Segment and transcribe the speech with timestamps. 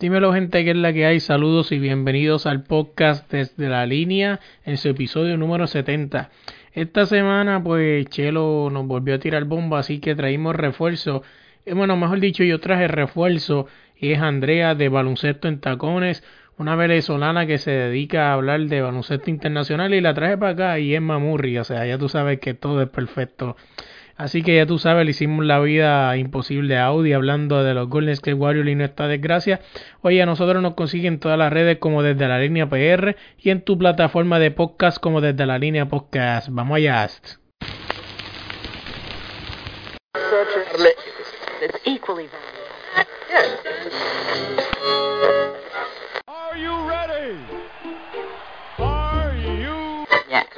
[0.00, 4.40] Dímelo gente que es la que hay, saludos y bienvenidos al podcast desde la línea
[4.64, 6.30] en su episodio número 70.
[6.72, 11.22] Esta semana pues Chelo nos volvió a tirar bomba, así que traímos refuerzo.
[11.66, 16.24] Eh, bueno, mejor dicho, yo traje refuerzo y es Andrea de Baloncesto en Tacones
[16.60, 20.78] una venezolana que se dedica a hablar de baloncesto internacional y la traje para acá
[20.78, 23.56] y es Mamurri, o sea, ya tú sabes que todo es perfecto.
[24.20, 27.88] Así que ya tú sabes, le hicimos la vida imposible a Audi hablando de los
[27.88, 29.60] Golden State Warriors y nuestra desgracia.
[30.02, 33.62] Oye, a nosotros nos consiguen todas las redes como desde la línea PR y en
[33.62, 36.48] tu plataforma de podcast como desde la línea podcast.
[36.50, 37.08] Vamos allá.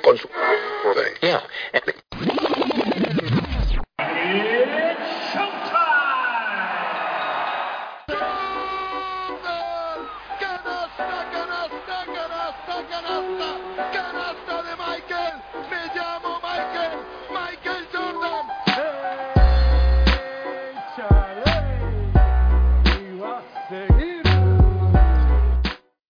[0.03, 0.29] con su...
[1.20, 1.45] Yeah.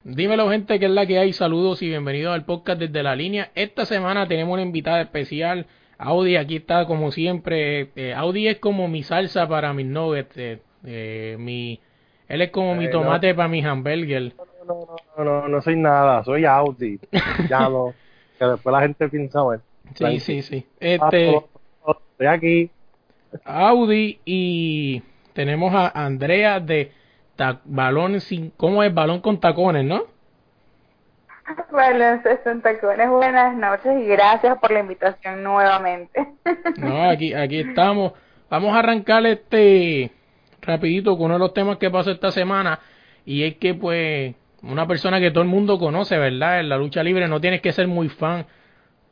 [0.05, 1.33] Dímelo gente, que es la que hay.
[1.33, 3.51] Saludos y bienvenidos al podcast desde la línea.
[3.57, 5.67] Esta semana tenemos una invitada especial.
[6.03, 7.91] Audi aquí está como siempre.
[7.95, 10.37] Eh, Audi es como mi salsa para mis nuggets.
[10.37, 11.81] Eh, eh, mi,
[12.29, 14.35] él es como mi tomate para mis hamburger.
[14.67, 16.25] No, no, no, no, soy nada.
[16.25, 16.99] Soy Audi.
[17.49, 17.95] ya no.
[18.37, 19.63] Que después la gente piensa, bueno.
[19.95, 20.67] Sí, sí, sí.
[20.81, 22.71] Este, estoy aquí.
[23.45, 25.03] Audi y
[25.35, 26.93] tenemos a Andrea de
[27.65, 28.93] balón sin, ¿cómo es?
[28.93, 30.12] Balón con tacones, ¿no?
[31.73, 36.29] Baloncesto tacones, buenas noches y gracias por la invitación nuevamente.
[36.77, 38.13] No, aquí, aquí estamos.
[38.51, 40.13] Vamos a arrancar este
[40.61, 42.79] rapidito con uno de los temas que pasó esta semana
[43.25, 46.61] y es que pues una persona que todo el mundo conoce, ¿verdad?
[46.61, 48.47] En la lucha libre no tienes que ser muy fan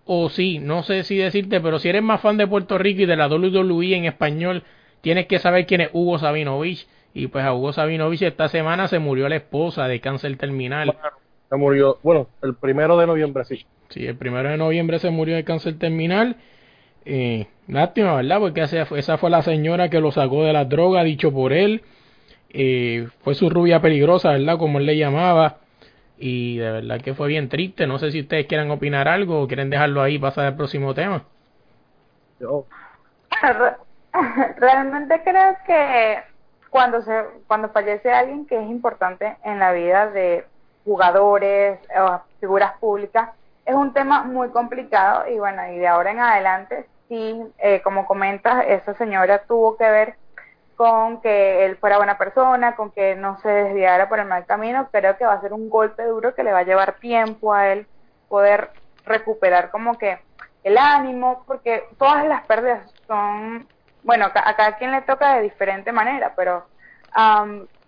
[0.04, 3.06] o sí, no sé si decirte, pero si eres más fan de Puerto Rico y
[3.06, 4.64] de la WWE en español,
[5.00, 8.98] tienes que saber quién es Hugo Sabinovich y pues a Hugo Sabinovich esta semana se
[8.98, 10.96] murió la esposa de cáncer terminal.
[11.50, 13.66] Se murió, bueno, el primero de noviembre sí.
[13.88, 16.36] Sí, el primero de noviembre se murió de cáncer terminal.
[17.04, 18.38] Eh, lástima, ¿verdad?
[18.38, 21.82] Porque esa fue la señora que lo sacó de la droga, dicho por él.
[22.50, 24.58] Eh, fue su rubia peligrosa, ¿verdad?
[24.58, 25.56] Como él le llamaba.
[26.18, 27.88] Y de verdad que fue bien triste.
[27.88, 31.24] No sé si ustedes quieren opinar algo o quieren dejarlo ahí pasar al próximo tema.
[32.38, 32.64] Yo.
[34.56, 36.18] Realmente creo que
[36.68, 37.12] cuando se
[37.48, 40.44] cuando fallece alguien que es importante en la vida de
[40.90, 43.30] jugadores o figuras públicas
[43.64, 48.06] es un tema muy complicado y bueno y de ahora en adelante sí eh, como
[48.06, 50.14] comentas esa señora tuvo que ver
[50.74, 54.88] con que él fuera buena persona con que no se desviara por el mal camino
[54.90, 57.68] creo que va a ser un golpe duro que le va a llevar tiempo a
[57.68, 57.86] él
[58.28, 58.70] poder
[59.06, 60.18] recuperar como que
[60.64, 63.64] el ánimo porque todas las pérdidas son
[64.02, 66.64] bueno, a cada quien le toca de diferente manera, pero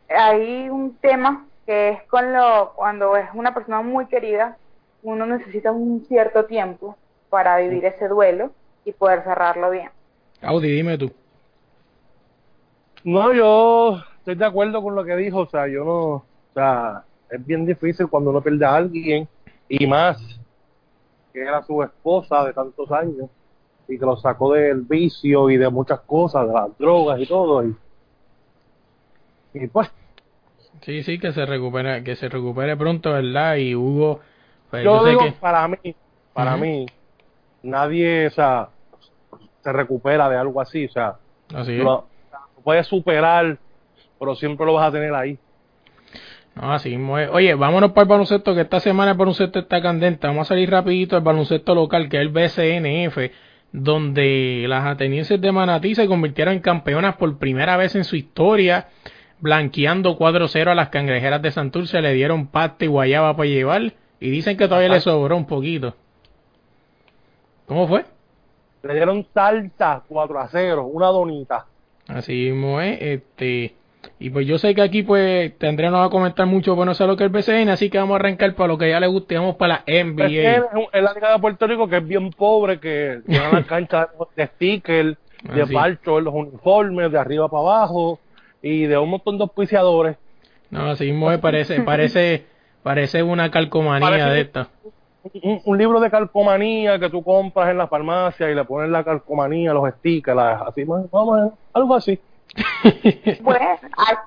[0.09, 4.57] hay un tema que es con lo, cuando es una persona muy querida,
[5.03, 6.97] uno necesita un cierto tiempo
[7.31, 8.51] para vivir ese duelo
[8.85, 9.91] y poder cerrarlo bien.
[10.43, 11.11] Audi, dime tú.
[13.05, 16.25] No, yo estoy de acuerdo con lo que dijo, o sea, yo no, o
[16.55, 19.29] sea, es bien difícil cuando uno pierde a alguien
[19.69, 20.21] y más
[21.33, 23.31] que era su esposa de tantos años
[23.89, 27.65] y que lo sacó del vicio y de muchas cosas, de las drogas y todo.
[27.65, 27.77] Y,
[29.55, 29.91] y pues.
[30.83, 33.57] Sí, sí, que se recupere, que se recupere pronto, ¿verdad?
[33.57, 34.21] Y Hugo.
[34.71, 35.79] Pues, yo, digo, para mí,
[36.33, 36.87] para mí,
[37.63, 38.69] nadie, o sea,
[39.63, 41.17] se recupera de algo así, o sea,
[41.55, 42.07] así lo,
[42.65, 43.59] puedes superar,
[44.19, 45.39] pero siempre lo vas a tener ahí.
[46.55, 50.27] No, así mismo Oye, vámonos para el baloncesto, que esta semana el baloncesto está candente.
[50.27, 53.33] Vamos a salir rapidito al baloncesto local, que es el BCNF
[53.73, 58.89] donde las atenienses de Manatí se convirtieron en campeonas por primera vez en su historia,
[59.43, 64.31] blanqueando 4-0 a las cangrejeras de Santurce, le dieron pasta y guayaba para llevar, y
[64.31, 65.95] dicen que todavía le sobró un poquito.
[67.67, 68.05] ¿Cómo fue?
[68.85, 71.67] Le dieron salsa 4 0, una donita.
[72.09, 73.75] Así mismo es, este...
[74.19, 76.95] Y pues yo sé que aquí pues tendré no va a comentar mucho, pero no
[76.95, 78.99] sé lo que es el BCN, así que vamos a arrancar para lo que ya
[78.99, 80.25] le guste, vamos para la NBA.
[80.27, 80.63] Es,
[80.93, 84.47] es la Liga de Puerto Rico que es bien pobre, que tiene la cancha de
[84.49, 85.17] sticker,
[85.55, 85.73] de Así.
[85.73, 88.19] parcho en los uniformes, de arriba para abajo,
[88.63, 90.17] y de un montón de auspiciadores.
[90.71, 92.47] No, así mismo me parece, parece,
[92.83, 94.69] parece una calcomanía Parece- de esta.
[95.43, 99.05] Un, un libro de calcomanía que tú compras en la farmacia y le pones la
[99.05, 102.19] calcomanía, los stickers, las- así, más vamos, a ver, algo así.
[102.95, 103.21] Aquí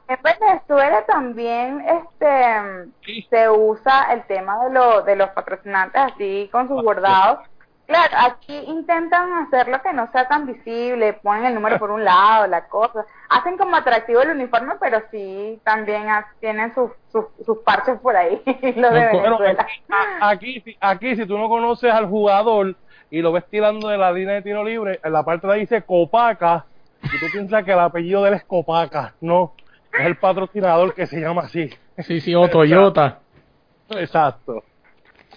[0.08, 6.68] en Venezuela también este se usa el tema de, lo, de los patrocinantes así con
[6.68, 7.40] sus bordados.
[7.88, 12.48] Claro, aquí intentan hacerlo que no sea tan visible, ponen el número por un lado,
[12.48, 13.06] la cosa.
[13.30, 16.08] Hacen como atractivo el uniforme, pero sí también
[16.40, 18.42] tienen sus, sus, sus parches por ahí,
[18.76, 19.68] los de Bueno, Venezuela.
[20.22, 22.76] aquí, si- aquí si tú no conoces al jugador
[23.12, 25.60] y lo ves tirando de la línea de tiro libre, en la parte de ahí
[25.62, 26.66] dice Copaca,
[27.02, 29.14] y tú piensas que el apellido de él es Copaca.
[29.22, 29.54] No,
[29.94, 31.70] es el patrocinador que se llama así.
[32.00, 33.20] Sí, sí, o Toyota.
[33.92, 34.64] Exacto.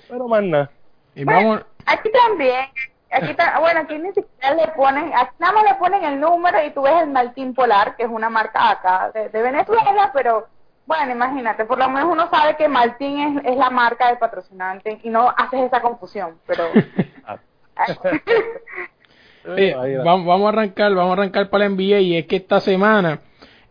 [0.08, 0.70] Pero más nada.
[1.14, 2.66] Y vamos, Aquí también,
[3.10, 6.62] aquí ta- bueno, aquí ni siquiera le ponen, aquí nada más le ponen el número
[6.64, 10.46] y tú ves el Maltín Polar, que es una marca acá de, de Venezuela, pero
[10.86, 14.98] bueno, imagínate, por lo menos uno sabe que Maltín es, es la marca del patrocinante
[15.02, 16.64] y no haces esa confusión, pero...
[19.56, 20.04] Sí, va.
[20.04, 23.20] vamos, vamos a arrancar, vamos a arrancar para la NBA y es que esta semana,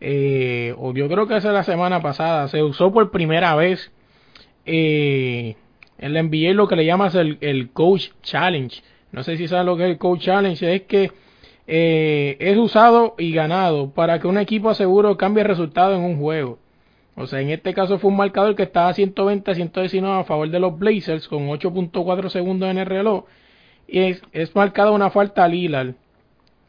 [0.00, 3.92] eh, o yo creo que esa es la semana pasada, se usó por primera vez
[4.64, 5.56] eh,
[5.98, 8.82] en la NBA lo que le llamas el, el Coach Challenge.
[9.12, 11.10] No sé si sabes lo que es el Coach Challenge, es que
[11.70, 16.18] eh, es usado y ganado para que un equipo aseguro cambie el resultado en un
[16.18, 16.58] juego.
[17.14, 20.48] O sea, en este caso fue un marcador que estaba 120 a 119 a favor
[20.48, 23.24] de los Blazers con 8.4 segundos en el reloj.
[23.86, 25.94] Y es, marcada una falta a Lillard,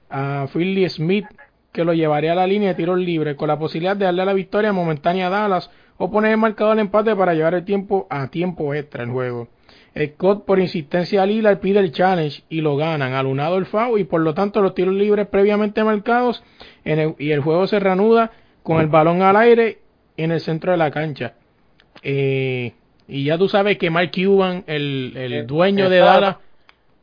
[0.10, 1.28] a Philly Smith,
[1.72, 4.34] que lo llevaría a la línea de tiros libres, con la posibilidad de darle la
[4.34, 5.70] victoria momentánea a Dallas
[6.00, 9.48] o poner el marcador al empate para llevar el tiempo a tiempo extra el juego.
[9.96, 14.06] Scott, por insistencia a Lillard, pide el challenge y lo ganan, alunado el foul y
[14.06, 16.44] por lo tanto los tiros libres previamente marcados
[16.86, 18.32] en el- y el juego se reanuda
[18.64, 19.80] con el balón al aire
[20.16, 21.34] en el centro de la cancha.
[22.02, 22.74] Eh,
[23.08, 26.38] y ya tú sabes que Mark Cuban, el, el Eh, dueño de Dallas,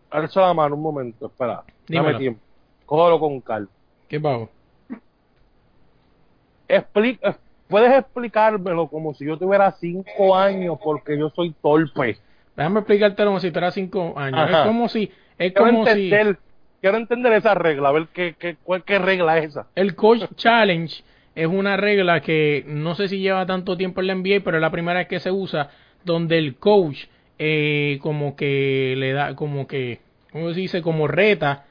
[0.08, 1.64] Alza la mano un momento, espera.
[1.88, 2.08] Dímelo.
[2.12, 2.40] Dame tiempo.
[2.86, 3.68] Cógelo con calma.
[4.08, 4.48] ¿qué pasó?
[6.68, 7.36] Explica,
[7.68, 12.18] puedes explicármelo como si yo tuviera cinco años porque yo soy torpe.
[12.56, 14.40] Déjame explicártelo como si tuviera cinco años.
[14.40, 14.60] Ajá.
[14.62, 16.38] Es como si, es Quiero como si entender,
[16.80, 19.66] quiero entender esa regla, a ver qué, qué, cuál- qué regla es esa.
[19.74, 21.02] el Coach Challenge
[21.34, 24.60] es una regla que no sé si lleva tanto tiempo en la NBA, pero es
[24.62, 25.68] la primera vez que se usa,
[26.04, 27.04] donde el coach
[27.38, 30.00] eh, como que le da, como que,
[30.32, 30.80] ¿cómo se dice?
[30.80, 31.64] Como reta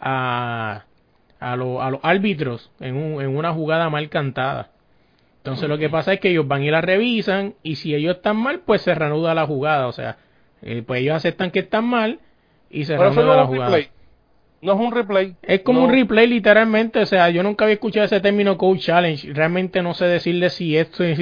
[0.00, 0.82] a,
[1.38, 4.71] a, lo- a los árbitros en, un- en una jugada mal cantada.
[5.42, 8.36] Entonces lo que pasa es que ellos van y la revisan y si ellos están
[8.36, 9.88] mal, pues se reanuda la jugada.
[9.88, 10.18] O sea,
[10.62, 12.20] eh, pues ellos aceptan que están mal
[12.70, 13.76] y se Pero reanuda no la jugada.
[13.76, 13.88] replay.
[14.60, 15.34] No es un replay.
[15.42, 15.86] Es como No.
[15.86, 19.92] un replay literalmente, o sea, yo nunca había escuchado ese término coach challenge, realmente no
[19.94, 21.18] sé decirle si esto es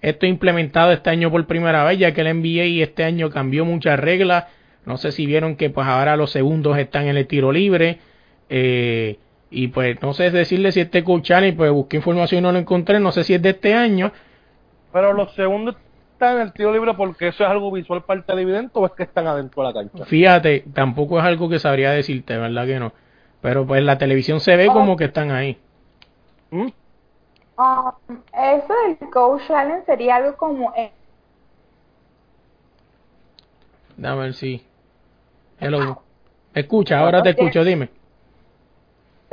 [0.00, 3.64] esto es implementado este año por primera vez, ya que el NBA este año cambió
[3.64, 4.46] muchas reglas,
[4.84, 8.00] no sé si vieron que pues ahora los segundos están en el tiro libre,
[8.48, 9.18] eh,
[9.52, 12.98] y pues no sé decirle si este challenge, pues busqué información y no lo encontré,
[12.98, 14.10] no sé si es de este año,
[14.92, 15.76] Pero los segundos
[16.12, 18.92] están en el tiro libre porque eso es algo visual para el televidente o es
[18.92, 20.04] que están adentro de la cancha.
[20.04, 22.92] fíjate, tampoco es algo que sabría decirte, ¿verdad que no?
[23.40, 25.58] Pero pues la televisión se ve como que están ahí.
[26.50, 26.68] ¿Mm?
[27.58, 27.94] Ah,
[28.32, 30.72] eso del Coach Challenge sería algo como...
[33.96, 34.64] Dame ver si.
[35.60, 36.02] Hello.
[36.54, 37.88] Escucha, ahora te escucho, dime.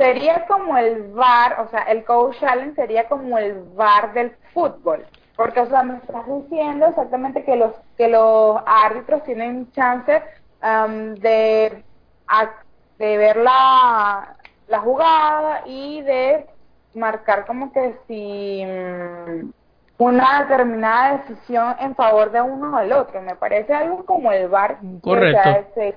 [0.00, 5.06] Sería como el VAR, o sea, el Coach Challenge sería como el VAR del fútbol.
[5.36, 10.22] Porque, o sea, me estás diciendo exactamente que los que los árbitros tienen chance
[10.60, 11.84] am, de,
[12.26, 12.50] a-
[12.98, 16.46] de ver la, la jugada y de
[16.94, 19.50] marcar como que si mm,
[19.98, 23.22] una determinada decisión en favor de uno o del otro.
[23.22, 24.78] Me parece algo como el VAR.
[24.80, 25.40] que, Correcto.
[25.40, 25.94] o sea, se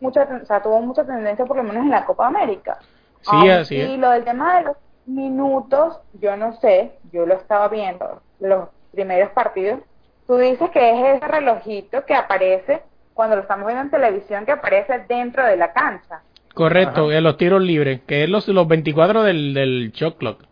[0.00, 2.78] mucha, o sea, tuvo mucha tendencia por lo menos en la Copa América.
[3.20, 4.76] Sí, así y lo del tema de los
[5.06, 9.80] minutos, yo no sé, yo lo estaba viendo, los primeros partidos.
[10.26, 14.52] Tú dices que es ese relojito que aparece cuando lo estamos viendo en televisión, que
[14.52, 16.22] aparece dentro de la cancha.
[16.54, 20.44] Correcto, en los tiros libres, que es los, los 24 del, del shot clock.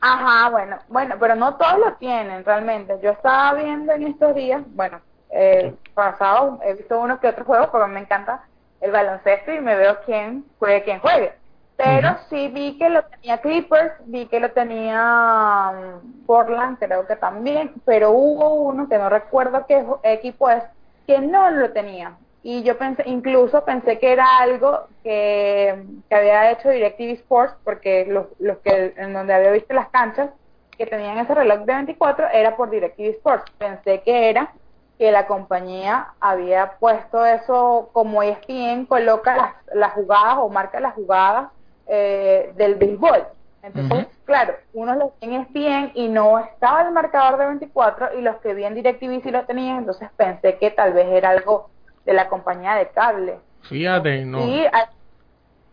[0.00, 2.98] Ajá, bueno, bueno, pero no todos lo tienen realmente.
[3.02, 5.00] Yo estaba viendo en estos días, bueno,
[5.36, 8.44] eh, pasado, he visto uno que otro juego porque me encanta
[8.80, 11.32] el baloncesto y me veo quién juegue, quién juegue.
[11.76, 17.16] Pero sí vi que lo tenía Clippers, vi que lo tenía um, Portland, creo que
[17.16, 20.62] también, pero hubo uno que no recuerdo qué equipo es,
[21.06, 22.16] que no lo tenía.
[22.44, 28.06] Y yo pensé, incluso pensé que era algo que, que había hecho DirecTV Sports, porque
[28.06, 30.30] los, los que en donde había visto las canchas
[30.78, 33.50] que tenían ese reloj de 24 era por DirecTV Sports.
[33.58, 34.52] Pensé que era
[34.98, 40.94] que la compañía había puesto eso como ESPN coloca las, las jugadas o marca las
[40.94, 41.48] jugadas
[41.86, 43.26] eh, del béisbol.
[43.62, 48.36] Entonces, claro, unos los en ESPN y no estaba el marcador de 24 y los
[48.36, 51.70] que vi en DirecTV sí lo tenían, entonces pensé que tal vez era algo
[52.04, 53.38] de la compañía de cable.
[53.62, 54.46] Fíjate, no.
[54.46, 54.66] Y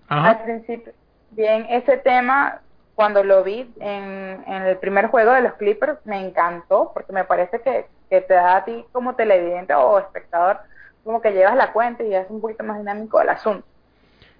[0.07, 0.93] al, principio,
[1.31, 2.61] bien, ese tema,
[2.95, 7.23] cuando lo vi en, en el primer juego de los Clippers, me encantó, porque me
[7.23, 10.57] parece que, que te da a ti como televidente o espectador,
[11.03, 13.65] como que llevas la cuenta y es un poquito más dinámico el asunto.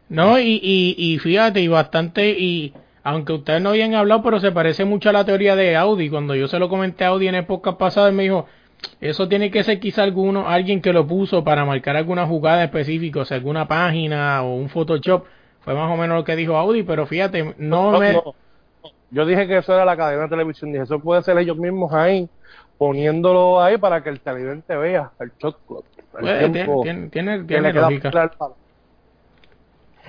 [0.10, 4.51] No, y, y, y fíjate, y bastante, y aunque ustedes no habían hablado, pero se
[4.51, 6.10] parece mucho a la teoría de Audi.
[6.10, 8.46] Cuando yo se lo comenté a Audi en época pasada, me dijo,
[9.00, 13.22] eso tiene que ser quizá alguno, alguien que lo puso para marcar alguna jugada específica,
[13.22, 15.25] o sea, alguna página o un Photoshop.
[15.62, 18.20] Fue más o menos lo que dijo Audi, pero fíjate, no, me...
[19.12, 21.94] Yo dije que eso era la cadena de televisión, dije, eso puede ser ellos mismos
[21.94, 22.30] ahí,
[22.77, 25.86] poniéndolo ahí para que el televidente vea el shot clock.
[26.22, 28.12] El tiempo tiene, tiene, tiene lógica.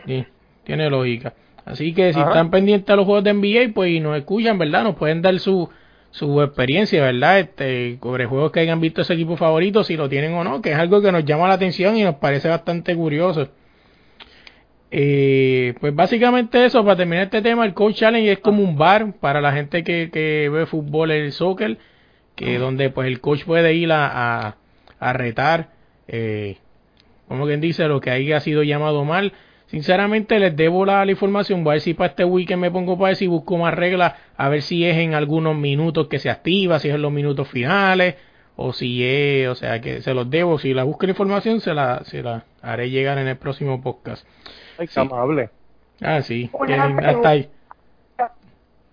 [0.06, 0.26] Sí,
[0.64, 1.34] tiene lógica.
[1.64, 4.84] Así que si están pendientes a los juegos de NBA, pues y nos escuchan, ¿verdad?
[4.84, 5.68] Nos pueden dar su,
[6.10, 7.40] su experiencia, ¿verdad?
[7.40, 10.72] Este, sobre juegos que hayan visto ese equipo favorito, si lo tienen o no, que
[10.72, 13.48] es algo que nos llama la atención y nos parece bastante curioso.
[14.94, 19.14] Eh, pues básicamente eso, para terminar este tema, el Coach Challenge es como un bar
[19.20, 21.78] para la gente que, que ve fútbol, el soccer,
[22.36, 24.56] que donde pues el coach puede ir a, a,
[25.00, 25.70] a retar,
[26.08, 26.58] eh,
[27.26, 29.32] como quien dice, lo que haya sido llamado mal
[29.72, 31.64] Sinceramente les debo la, información.
[31.64, 34.12] Voy a ver si para este weekend me pongo para ver si busco más reglas.
[34.36, 37.48] A ver si es en algunos minutos que se activa, si es en los minutos
[37.48, 38.16] finales.
[38.56, 40.58] O si es, o sea, que se los debo.
[40.58, 44.26] Si la busco la información, se la, se la haré llegar en el próximo podcast.
[44.78, 45.50] Ay, amable.
[46.00, 46.50] Ah, sí.
[47.04, 47.50] hasta ahí.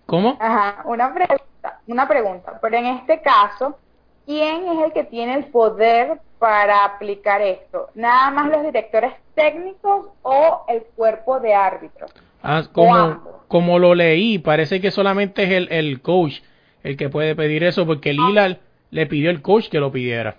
[0.06, 0.36] ¿Cómo?
[0.40, 2.58] Ajá, una pregunta, una pregunta.
[2.60, 3.78] Pero en este caso,
[4.26, 7.90] ¿quién es el que tiene el poder para aplicar esto?
[7.94, 12.12] ¿Nada más los directores técnicos o el cuerpo de árbitros?
[12.42, 16.40] Ah, como, como lo leí, parece que solamente es el, el coach
[16.82, 18.56] el que puede pedir eso, porque Lila ah.
[18.90, 20.36] Le pidió el coach que lo pidiera.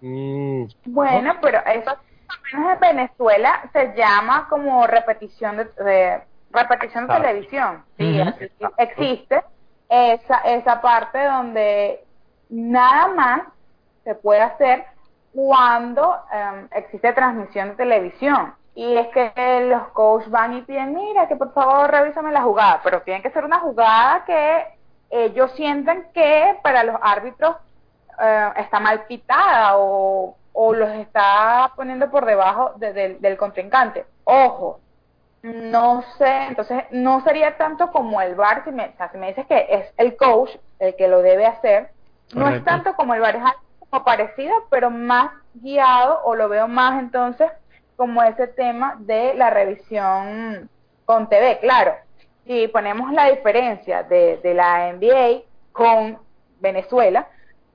[0.00, 0.64] Mm.
[0.86, 1.96] Bueno, pero eso
[2.52, 6.20] menos en Venezuela se llama como repetición de,
[6.50, 7.84] repetición de televisión.
[7.98, 8.20] Sí,
[8.78, 9.42] existe
[9.88, 12.04] esa, esa parte donde
[12.48, 13.42] nada más
[14.04, 14.84] se puede hacer
[15.32, 18.54] cuando em, existe transmisión de televisión.
[18.74, 22.80] Y es que los coaches van y piden, mira, que por favor revísame la jugada,
[22.82, 24.64] pero tiene que ser una jugada que
[25.10, 27.56] ellos sientan que para los árbitros
[28.20, 34.06] eh, está mal pitada o, o, los está poniendo por debajo del contrincante.
[34.24, 34.80] Ojo,
[35.42, 39.66] no sé, entonces no sería tanto como el VAR, si me, si me dices que
[39.70, 41.90] es el coach el que lo debe hacer,
[42.34, 46.68] no es tanto como el VAR, es algo parecido, pero más guiado, o lo veo
[46.68, 47.50] más entonces
[47.96, 50.68] como ese tema de la revisión
[51.04, 51.94] con TV, claro.
[52.50, 56.18] Si ponemos la diferencia de, de la NBA con
[56.58, 57.28] Venezuela,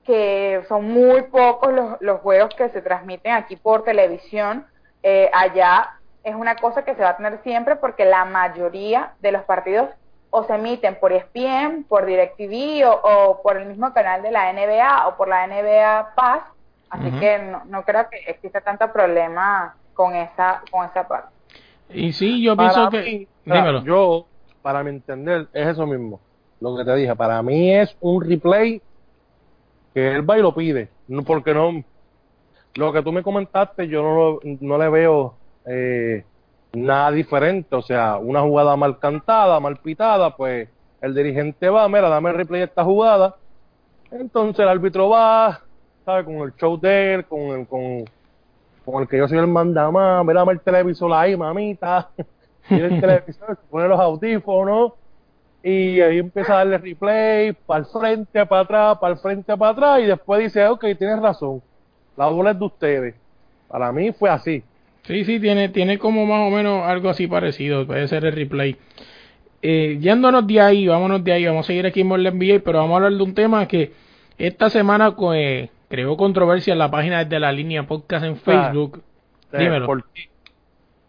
[0.04, 4.66] que son muy pocos los, los juegos que se transmiten aquí por televisión,
[5.02, 9.32] eh, allá es una cosa que se va a tener siempre porque la mayoría de
[9.32, 9.88] los partidos
[10.28, 15.08] o se emiten por ESPN, por DirecTV o, por el mismo canal de la NBA
[15.08, 16.42] o por la NBA Pass,
[16.90, 21.34] así que no, creo que exista tanto problema con esa con esa parte.
[21.88, 23.26] Y sí, yo pienso que
[23.82, 24.26] yo
[24.66, 26.18] para mi entender es eso mismo,
[26.60, 28.82] lo que te dije, para mí es un replay
[29.94, 31.84] que él va y lo pide, no porque no
[32.74, 35.34] lo que tú me comentaste yo no, no le veo
[35.66, 36.24] eh,
[36.72, 40.68] nada diferente, o sea, una jugada mal cantada, mal pitada, pues
[41.00, 43.36] el dirigente va, mira, dame el replay de esta jugada,
[44.10, 45.60] entonces el árbitro va,
[46.04, 46.24] ¿sabe?
[46.24, 48.04] Con el show de él, con el, con,
[48.84, 52.10] con el que yo soy el mandamás, mira, el televisor ahí, mamita,
[52.70, 54.92] y el televisor, se pone los audífonos,
[55.62, 59.72] y ahí empieza a darle replay, para el frente, para atrás, para el frente, para
[59.72, 61.62] atrás, y después dice, ok, tienes razón,
[62.16, 63.14] la bola es de ustedes.
[63.68, 64.62] Para mí fue así.
[65.02, 68.76] Sí, sí, tiene, tiene como más o menos algo así parecido, puede ser el replay.
[69.62, 72.78] Eh, yéndonos de ahí, vámonos de ahí, vamos a seguir aquí en el NBA, pero
[72.78, 73.92] vamos a hablar de un tema que
[74.38, 79.02] esta semana pues, creó controversia en la página de la línea podcast en Facebook.
[79.52, 79.86] Dímelo.
[79.86, 80.28] Por ti,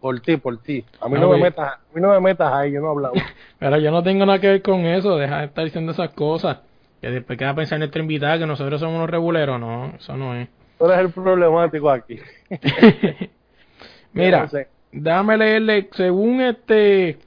[0.00, 0.84] por ti.
[1.00, 2.90] A mí Ah, no me metas, a mí no me metas ahí, yo no he
[2.90, 3.14] hablado.
[3.58, 6.58] Pero yo no tengo nada que ver con eso, deja de estar diciendo esas cosas.
[7.00, 10.48] Que después queda pensar nuestra invitada que nosotros somos unos reguleros, no, eso no es.
[10.78, 12.18] Tú eres el problemático aquí.
[14.12, 14.68] Mira, No sé.
[14.92, 17.18] déjame leerle, según este,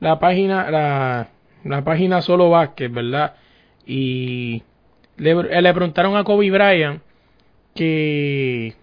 [0.00, 1.28] la página, la,
[1.64, 3.34] la página Solo Vázquez, ¿verdad?
[3.86, 4.62] Y
[5.16, 7.00] le, le preguntaron a Kobe Bryant
[7.74, 8.74] que,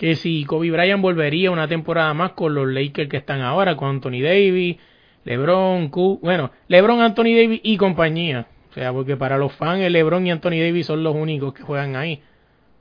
[0.00, 3.90] que si Kobe Bryant volvería una temporada más con los Lakers que están ahora, con
[3.90, 4.78] Anthony Davis,
[5.24, 8.46] LeBron, Cu- bueno, LeBron, Anthony Davis y compañía.
[8.70, 11.62] O sea, porque para los fans, el LeBron y Anthony Davis son los únicos que
[11.64, 12.22] juegan ahí.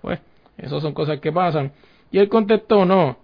[0.01, 0.21] Pues,
[0.57, 1.73] esas son cosas que pasan.
[2.09, 3.17] Y él contestó, no,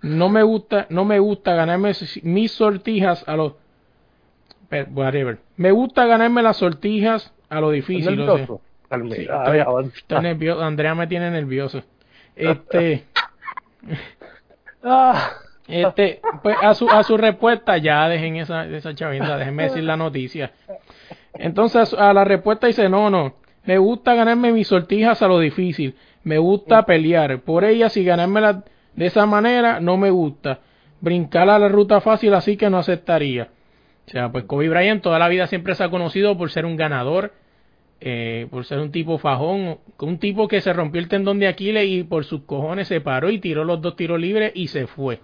[0.00, 1.92] no me gusta, no me gusta ganarme
[2.22, 3.52] mis sortijas a los,
[4.94, 5.40] whatever.
[5.58, 8.20] Me gusta ganarme las sortijas a lo ¿Estás difícil.
[8.20, 8.46] o sea.
[8.46, 8.60] nervioso?
[9.14, 9.92] Sí, estoy-.
[9.94, 11.82] Estoy nervioso, Andrea me tiene nervioso.
[12.34, 13.04] Este,
[14.84, 15.34] Ah,
[15.68, 19.96] este, pues a su, a su respuesta, ya dejen esa, esa chavinda, déjenme decir la
[19.96, 20.50] noticia.
[21.34, 25.94] Entonces a la respuesta dice, no, no, me gusta ganarme mis sortijas a lo difícil,
[26.24, 28.64] me gusta pelear, por ellas y ganármelas
[28.96, 30.58] de esa manera no me gusta,
[31.00, 33.48] brincar a la ruta fácil así que no aceptaría.
[34.06, 36.76] O sea, pues Kobe Bryant toda la vida siempre se ha conocido por ser un
[36.76, 37.32] ganador,
[38.04, 41.86] eh, por ser un tipo fajón, un tipo que se rompió el tendón de Aquiles
[41.88, 45.20] y por sus cojones se paró y tiró los dos tiros libres y se fue.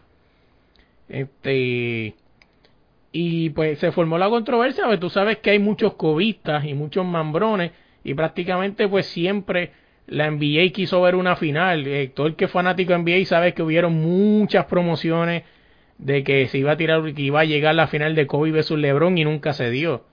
[1.09, 2.15] Este
[3.11, 7.05] y pues se formó la controversia, porque tú sabes que hay muchos cobistas y muchos
[7.05, 7.73] mambrones
[8.05, 9.73] y prácticamente pues siempre
[10.07, 11.85] la NBA quiso ver una final.
[11.85, 15.43] Eh, todo el que es fanático de NBA sabe que hubieron muchas promociones
[15.99, 18.79] de que se iba a tirar, que iba a llegar la final de Kobe versus
[18.79, 20.05] LeBron y nunca se dio.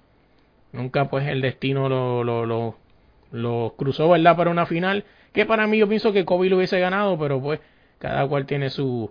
[0.76, 2.76] Nunca pues el destino lo, lo, lo,
[3.32, 4.36] lo cruzó, ¿verdad?
[4.36, 5.06] Para una final.
[5.34, 7.60] Que para mí yo pienso que Kobe lo hubiese ganado, pero pues
[7.98, 9.10] cada cual tiene su,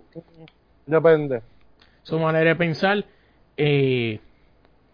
[0.85, 1.41] depende.
[2.03, 3.05] su manera de pensar.
[3.57, 4.19] Eh,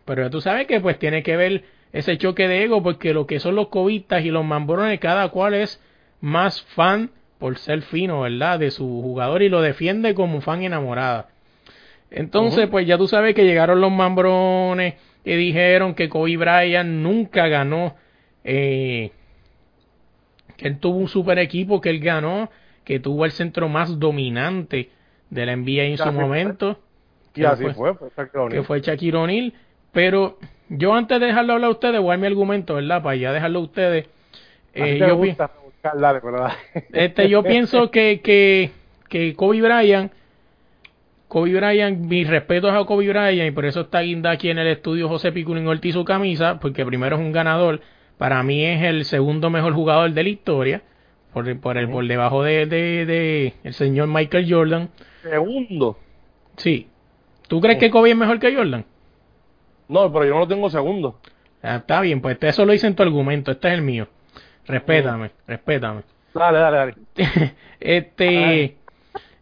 [0.05, 1.63] pero tú sabes que pues tiene que ver
[1.93, 5.53] ese choque de ego porque lo que son los cobistas y los mambrones, cada cual
[5.53, 5.81] es
[6.21, 8.59] más fan por ser fino, ¿verdad?
[8.59, 11.29] De su jugador y lo defiende como fan enamorada.
[12.11, 17.47] Entonces, pues ya tú sabes que llegaron los mambrones y dijeron que Kobe Bryant nunca
[17.47, 17.95] ganó,
[18.43, 19.11] eh,
[20.57, 22.49] que él tuvo un super equipo, que él ganó,
[22.83, 24.89] que tuvo el centro más dominante
[25.29, 26.11] de la NBA en Y su fue.
[26.13, 26.79] momento.
[27.33, 27.93] Y que así fue-
[28.49, 29.53] que fue Shaquille O'Neal.
[29.93, 30.37] Pero
[30.69, 33.01] yo antes de dejarlo hablar a ustedes, voy a mi argumento, ¿verdad?
[33.01, 34.05] Para ya dejarlo a ustedes.
[34.73, 36.21] Eh, yo, pi- buscar, dale.
[36.93, 38.71] este, yo pienso que, que,
[39.09, 40.11] que Kobe Bryant,
[41.31, 44.67] Kobe Bryant, mis respetos a Kobe Bryant, y por eso está guinda aquí en el
[44.67, 47.79] estudio José Piculín Ortiz su camisa, porque primero es un ganador.
[48.17, 50.81] Para mí es el segundo mejor jugador de la historia,
[51.31, 54.89] por, por, el, por debajo de, de, de el señor Michael Jordan.
[55.23, 55.97] Segundo.
[56.57, 56.89] Sí.
[57.47, 58.83] ¿Tú crees que Kobe es mejor que Jordan?
[59.87, 61.21] No, pero yo no lo tengo segundo.
[61.63, 64.09] Ah, está bien, pues eso lo hice en tu argumento, este es el mío.
[64.67, 66.01] Respétame, respétame.
[66.33, 66.95] Dale, dale, dale.
[67.79, 68.75] este,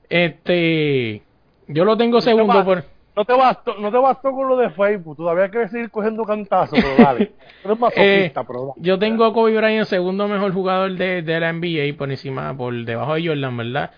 [0.07, 1.23] este,
[1.69, 2.83] yo lo tengo te segundo vas- por...
[3.15, 6.79] No te bastó, no te bastó con lo de Facebook, todavía quieres seguir cogiendo cantazos,
[6.81, 7.33] pero dale.
[7.63, 8.73] Eres Eh, masoquista, pero dale.
[8.77, 12.73] yo tengo a Kobe Bryant segundo mejor jugador de, de la NBA por encima, por
[12.85, 13.91] debajo de Jordan, ¿verdad?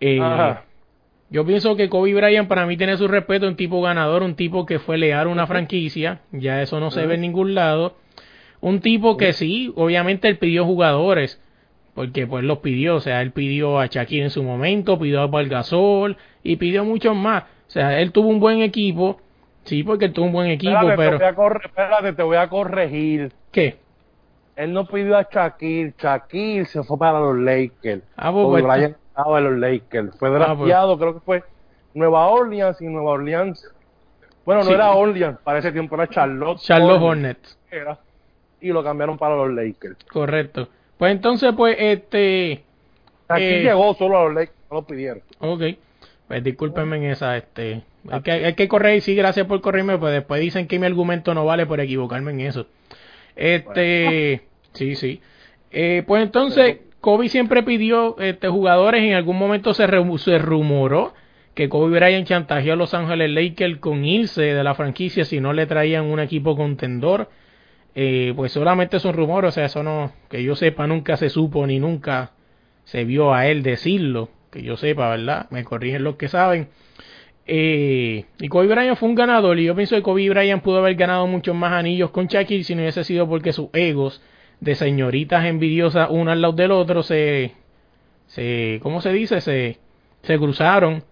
[0.00, 0.64] Eh, Ajá.
[1.30, 4.66] yo pienso que Kobe Bryant para mí tiene su respeto, un tipo ganador, un tipo
[4.66, 7.96] que fue leal a una franquicia, ya eso no se ve en ningún lado.
[8.60, 11.42] Un tipo que sí, obviamente él pidió jugadores,
[11.94, 15.28] porque pues los pidió, o sea, él pidió a Shaquille en su momento, pidió a
[15.44, 17.44] Gasol y pidió muchos más.
[17.44, 19.20] O sea, él tuvo un buen equipo,
[19.64, 22.22] sí, porque él tuvo un buen equipo, Espérate, pero te voy a corre- espérate, te
[22.22, 23.32] voy a corregir.
[23.52, 23.78] ¿qué?
[24.56, 28.02] Él no pidió a Shaquille, Shaquille se fue para los Lakers.
[28.16, 30.16] Ah, pues, pues, Bryant estaba en los Lakers.
[30.18, 30.40] Fue Ah, pues.
[30.46, 31.44] drafteado, creo que fue
[31.94, 33.68] Nueva Orleans y Nueva Orleans.
[34.44, 36.58] Bueno, no era Orleans, para ese tiempo era Charlotte.
[36.60, 37.58] Charlotte Hornets.
[37.70, 37.98] era,
[38.60, 39.96] y lo cambiaron para los Lakers.
[40.12, 40.68] Correcto.
[40.98, 42.62] Pues entonces, pues, este.
[43.28, 43.62] Aquí Eh.
[43.62, 45.22] llegó solo a los Lakers, no lo pidieron.
[45.40, 45.62] Ok.
[46.28, 47.82] Pues discúlpenme en esa, este.
[48.10, 51.32] Hay que, hay que correr, sí, gracias por correrme, pues después dicen que mi argumento
[51.34, 52.66] no vale por equivocarme en eso.
[53.36, 54.42] Este.
[54.72, 55.20] Sí, sí.
[55.70, 59.02] Eh, pues entonces, Kobe siempre pidió este, jugadores.
[59.02, 61.14] En algún momento se, ru- se rumoró
[61.54, 65.52] que Kobe Bryant chantajeó a Los Ángeles Lakers con irse de la franquicia si no
[65.52, 67.28] le traían un equipo contendor.
[67.94, 71.66] Eh, pues solamente son rumores, o sea, eso no, que yo sepa, nunca se supo
[71.66, 72.32] ni nunca
[72.84, 75.46] se vio a él decirlo, que yo sepa, ¿verdad?
[75.50, 76.68] Me corrigen los que saben.
[77.46, 80.94] Eh, y Kobe Bryant fue un ganador y yo pienso que Kobe Bryant pudo haber
[80.94, 84.22] ganado muchos más anillos con Shaquille si no hubiese sido porque sus egos
[84.60, 87.52] de señoritas envidiosas una al lado del otro se,
[88.28, 89.40] se ¿cómo se dice?
[89.42, 89.78] Se,
[90.22, 91.04] se cruzaron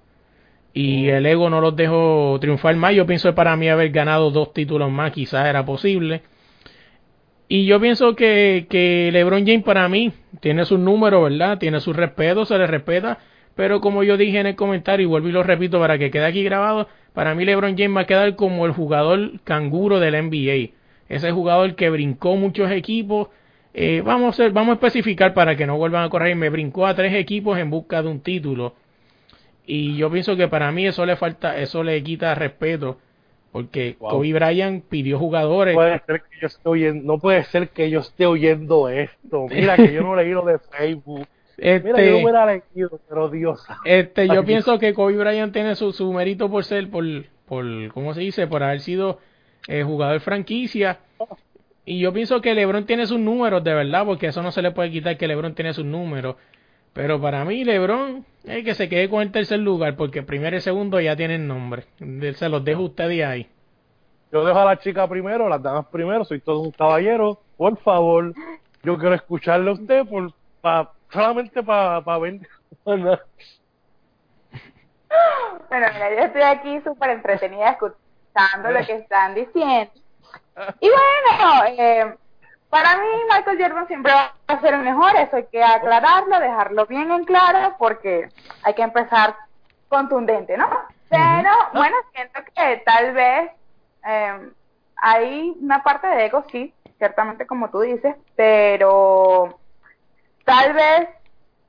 [0.73, 2.95] y el ego no los dejó triunfar más.
[2.95, 6.23] Yo pienso que para mí haber ganado dos títulos más quizás era posible.
[7.49, 11.59] Y yo pienso que, que LeBron James para mí tiene sus números, ¿verdad?
[11.59, 13.19] Tiene su respeto, se le respeta.
[13.55, 16.25] Pero como yo dije en el comentario y vuelvo y lo repito para que quede
[16.25, 20.71] aquí grabado, para mí LeBron James va a quedar como el jugador canguro del NBA.
[21.09, 23.29] Ese jugador que brincó muchos equipos.
[23.75, 26.35] Eh, vamos, a, vamos a especificar para que no vuelvan a correr.
[26.37, 28.75] Me brincó a tres equipos en busca de un título.
[29.67, 32.99] Y yo pienso que para mí eso le falta, eso le quita respeto.
[33.53, 35.75] Porque Kobe Bryant pidió jugadores.
[35.75, 39.47] Puede ser que yo esté oyendo, no puede ser que yo esté oyendo esto.
[39.49, 41.27] Mira que yo no leí lo de Facebook.
[41.59, 43.63] Este, Mira, yo no hubiera leído, pero Dios.
[43.85, 47.05] Este, yo pienso que Kobe Bryant tiene su, su mérito por ser, por,
[47.47, 48.47] por, ¿cómo se dice?
[48.47, 49.19] Por haber sido
[49.69, 51.01] eh, jugador franquicia.
[51.85, 54.71] Y yo pienso que LeBron tiene sus números, de verdad, porque eso no se le
[54.71, 56.37] puede quitar que LeBron tiene sus números.
[56.93, 60.61] Pero para mí, LeBron, es que se quede con el tercer lugar, porque primero y
[60.61, 61.87] segundo ya tienen nombre.
[62.35, 63.49] Se los dejo a ustedes ahí.
[64.31, 67.39] Yo dejo a la chica primero, las damas primero, soy todo un caballero.
[67.57, 68.35] Por favor,
[68.83, 72.41] yo quiero escucharle a usted por, pa, solamente para pa ver.
[72.85, 73.19] bueno,
[75.69, 79.93] mira, yo estoy aquí súper entretenida escuchando lo que están diciendo.
[80.81, 82.15] Y bueno, eh,
[82.73, 86.87] para mí Michael Jordan siempre va a ser el mejor, eso hay que aclararlo, dejarlo
[86.87, 88.31] bien en claro, porque
[88.63, 89.37] hay que empezar
[89.89, 90.71] contundente, ¿no?
[91.11, 93.51] Pero bueno, siento que tal vez
[94.07, 94.53] eh,
[94.97, 99.59] hay una parte de ego, sí, ciertamente como tú dices, pero
[100.47, 101.11] tal vez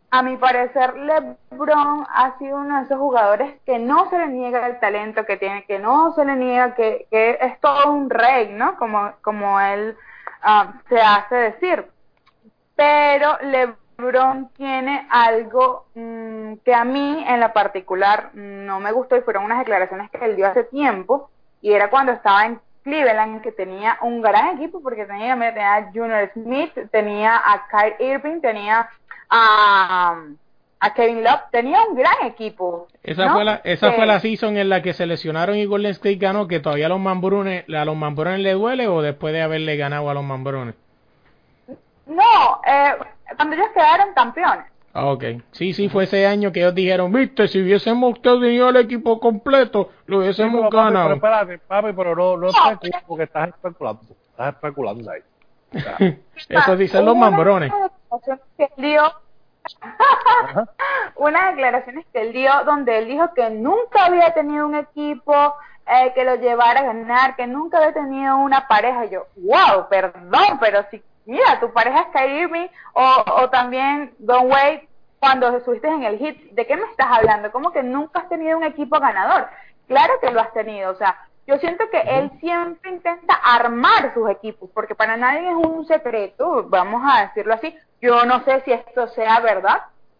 [0.10, 4.68] a mi parecer LeBron ha sido uno de esos jugadores que no se le niega
[4.68, 8.54] el talento que tiene, que no se le niega que, que es todo un rey,
[8.54, 8.78] ¿no?
[8.78, 9.98] Como, como él
[10.46, 11.86] uh, se hace decir.
[12.76, 19.22] Pero LeBron tiene algo mmm, que a mí en la particular no me gustó y
[19.22, 21.30] fueron unas declaraciones que él dio hace tiempo
[21.62, 25.92] y era cuando estaba en Cleveland que tenía un gran equipo porque tenía, tenía a
[25.92, 28.90] Junior Smith, tenía a Kyle Irving, tenía
[29.30, 30.22] a,
[30.86, 32.88] a Kevin Love, tenía un gran equipo.
[33.04, 33.34] Esa, ¿no?
[33.36, 36.16] fue, la, esa Eh, fue la season en la que se lesionaron y Golden State
[36.16, 39.78] ganó, que todavía a los Mambrones, a los Mambrones le duele o después de haberle
[39.78, 40.76] ganado a los Mambrones.
[42.06, 42.92] No, eh,
[43.38, 44.66] cuando ellos quedaron campeones.
[44.94, 45.24] Ah, ok.
[45.52, 49.90] Sí, sí, fue ese año que ellos dijeron, viste, si hubiésemos tenido el equipo completo,
[50.06, 51.06] lo Sí, hubiésemos pero, papi, ganado.
[51.06, 54.02] pero espérate, papi, pero no, no especules porque estás especulando.
[54.32, 55.22] Estás especulando ahí.
[56.36, 57.72] O sea, Eso dicen los Mambrones.
[58.58, 59.02] que dio,
[61.16, 66.12] unas declaraciones que él dio donde él dijo que nunca había tenido un equipo eh,
[66.14, 69.06] que lo llevara a ganar, que nunca había tenido una pareja.
[69.06, 74.50] Y yo, wow, perdón, pero si, mira, tu pareja es Kyrie o, o también Don
[74.50, 74.88] Wade
[75.20, 77.50] cuando estuviste en el hit, ¿de qué me estás hablando?
[77.52, 79.48] ¿Cómo que nunca has tenido un equipo ganador?
[79.88, 84.30] Claro que lo has tenido, o sea, yo siento que él siempre intenta armar sus
[84.30, 87.76] equipos, porque para nadie es un secreto, vamos a decirlo así.
[88.04, 89.78] Yo no sé si esto sea verdad,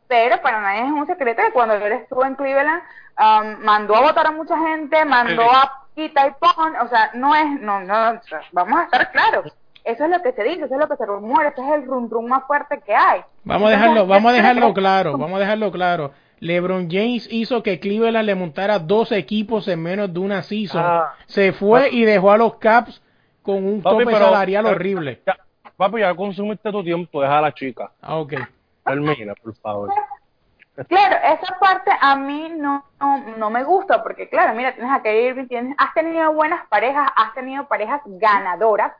[0.08, 2.82] pero para nadie es un secreto que cuando él estuvo en Cleveland
[3.20, 7.36] um, mandó a votar a mucha gente, mandó a quita y pon, o sea, no
[7.36, 8.22] es, no, no,
[8.54, 9.54] vamos a estar claros.
[9.84, 11.86] Eso es lo que se dice, eso es lo que se rumora, ese es el
[11.86, 13.20] rum rum más fuerte que hay.
[13.44, 16.12] Vamos a dejarlo, vamos a ¿qué dejarlo claro, vamos a dejarlo claro.
[16.40, 20.82] LeBron James hizo que Cleveland le montara dos equipos en menos de una season.
[20.86, 21.14] Ah.
[21.26, 23.02] Se fue y dejó a los Caps
[23.42, 25.22] con un papi, tope pero- salarial horrible.
[25.28, 25.38] Ya,
[25.84, 27.92] papi, ya consumiste tu tiempo, deja a la chica.
[28.02, 28.34] Ah, ok.
[28.86, 29.90] Termina, por favor.
[30.88, 35.04] Claro, esa parte a mí no, no, no me gusta porque, claro, mira, tienes a
[35.04, 38.94] Kyrie Irving, tienes, has tenido buenas parejas, has tenido parejas ganadoras.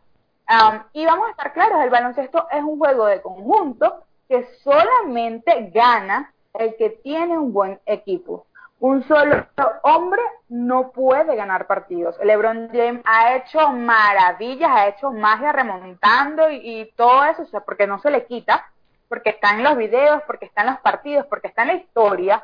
[0.50, 5.72] um, y vamos a estar claros, el baloncesto es un juego de conjunto que solamente
[5.74, 8.46] gana el que tiene un buen equipo.
[8.84, 9.48] Un solo
[9.84, 12.20] hombre no puede ganar partidos.
[12.22, 17.88] LeBron James ha hecho maravillas, ha hecho magia remontando y, todo eso, o sea, porque
[17.88, 18.68] no se le quita,
[19.08, 22.44] porque está en los videos, porque está en los partidos, porque está en la historia.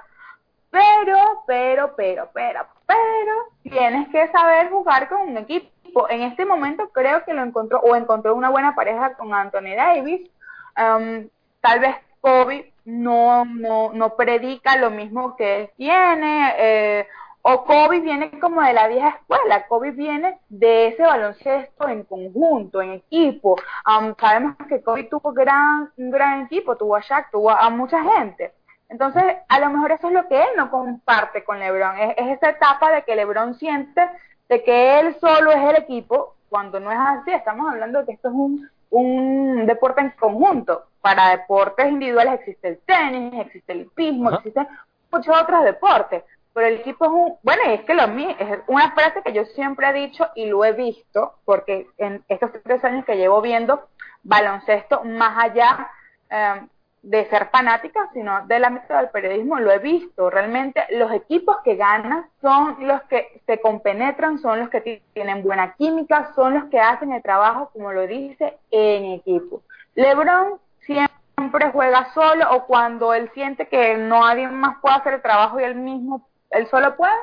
[0.69, 6.07] Pero, pero, pero, pero, pero, tienes que saber jugar con un equipo.
[6.07, 10.31] En este momento creo que lo encontró, o encontró una buena pareja con Anthony Davis.
[10.77, 11.27] Um,
[11.59, 17.07] tal vez Kobe no, no, no predica lo mismo que él tiene, eh,
[17.41, 22.81] o Kobe viene como de la vieja escuela, Kobe viene de ese baloncesto en conjunto,
[22.81, 23.55] en equipo.
[23.87, 28.03] Um, sabemos que Kobe tuvo gran, un gran equipo, tuvo a Shaq, tuvo a, mucha
[28.03, 28.53] gente.
[28.89, 32.37] Entonces, a lo mejor eso es lo que él no comparte con LeBron, es, es
[32.37, 34.09] esa etapa de que LeBron siente
[34.49, 38.11] de que él solo es el equipo, cuando no es así, estamos hablando de que
[38.13, 40.88] esto es un, un deporte en conjunto.
[41.01, 44.37] Para deportes individuales existe el tenis, existe el pismo, Ajá.
[44.37, 44.67] existen
[45.11, 48.59] muchos otros deportes, pero el equipo es un, bueno, y es que lo mío, es
[48.67, 52.83] una frase que yo siempre he dicho y lo he visto, porque en estos tres
[52.83, 53.87] años que llevo viendo
[54.23, 55.89] baloncesto, más allá
[56.29, 56.61] eh,
[57.01, 60.29] de ser fanática, sino del ámbito del periodismo, lo he visto.
[60.29, 65.73] Realmente los equipos que ganan son los que se compenetran, son los que tienen buena
[65.75, 69.61] química, son los que hacen el trabajo, como lo dice, en equipo.
[69.95, 70.59] LeBron
[70.93, 75.59] siempre juega solo o cuando él siente que no alguien más puede hacer el trabajo
[75.59, 77.13] y él mismo, él solo puede,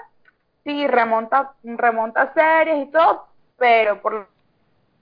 [0.65, 3.27] sí, remonta, remonta series y todo,
[3.59, 4.29] pero por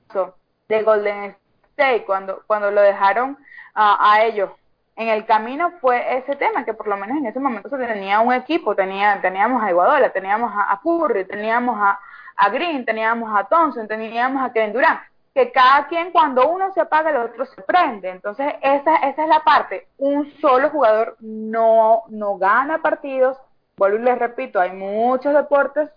[0.08, 0.34] eso
[0.68, 1.36] de Golden
[1.70, 3.38] State, cuando, cuando lo dejaron
[3.74, 4.50] a ellos
[4.96, 8.20] en el camino fue ese tema, que por lo menos en ese momento se tenía
[8.20, 11.98] un equipo, tenía, teníamos a Iguadola, teníamos a, Curry, teníamos a,
[12.36, 15.00] a, Green, teníamos a Thompson, teníamos a Kevin Durant,
[15.34, 18.08] que cada quien cuando uno se apaga el otro se prende.
[18.08, 23.36] Entonces esa, esa es la parte, un solo jugador no, no gana partidos,
[23.76, 25.90] vuelvo y les repito, hay muchos deportes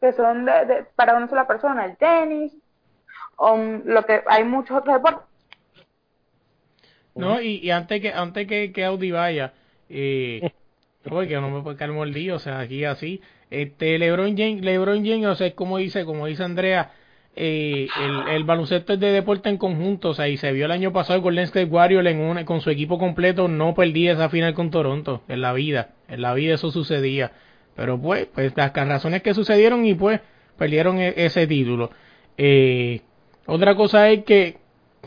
[0.00, 2.52] que son de, para una sola persona, el tenis,
[3.36, 5.24] o lo que hay muchos otros deportes.
[7.14, 9.54] No, y, y antes que antes que, que Audi vaya,
[9.88, 10.52] eh,
[11.02, 15.26] que no me puede caer mordido, o sea, aquí así, este LeBron James, LeBron James,
[15.26, 16.92] o sea, como dice, como dice Andrea,
[17.38, 20.70] eh, el, el, baloncesto es de deporte en conjunto, o sea, y se vio el
[20.70, 24.70] año pasado Golden State Warriors en con su equipo completo, no perdía esa final con
[24.70, 27.32] Toronto, en la vida, en la vida eso sucedía,
[27.74, 30.20] pero pues, pues las razones que sucedieron y pues
[30.56, 31.90] perdieron e, ese título.
[32.38, 33.02] Eh,
[33.44, 34.56] otra cosa es que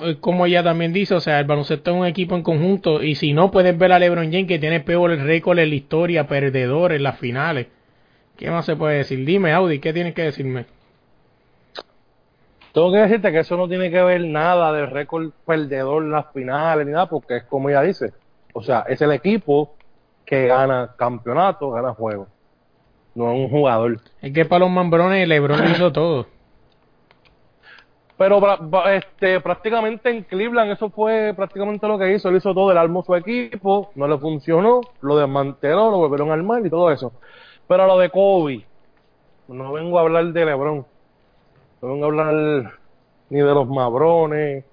[0.02, 3.16] eh, como ella también dice, o sea, el baloncesto es un equipo en conjunto y
[3.16, 6.28] si no puedes ver a LeBron James que tiene peor el récord en la historia,
[6.28, 7.68] perdedor en las finales.
[8.38, 9.26] ¿Qué más se puede decir?
[9.26, 10.66] Dime, Audi, ¿qué tienes que decirme?
[12.74, 16.32] Tengo que decirte que eso no tiene que ver nada del récord perdedor en las
[16.32, 18.14] finales ni nada, porque es como ella dice.
[18.54, 19.76] O sea, es el equipo
[20.26, 22.28] que gana campeonato, gana juego.
[23.16, 24.00] No es un jugador.
[24.22, 26.28] Es que para los mambrones LeBron hizo todo.
[28.20, 28.42] Pero
[28.90, 32.28] este, prácticamente en Cleveland eso fue prácticamente lo que hizo.
[32.28, 36.44] Él hizo todo, el armó su equipo, no le funcionó, lo desmanteló, lo volvieron al
[36.44, 37.14] mal y todo eso.
[37.68, 38.66] Pero lo de Kobe,
[39.48, 40.86] no vengo a hablar de LeBron,
[41.82, 42.74] no vengo a hablar
[43.30, 44.66] ni de los mabrones,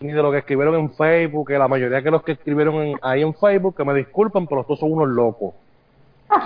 [0.00, 3.22] ni de lo que escribieron en Facebook, que la mayoría de los que escribieron ahí
[3.22, 5.54] en Facebook, que me disculpan, pero todos son unos locos.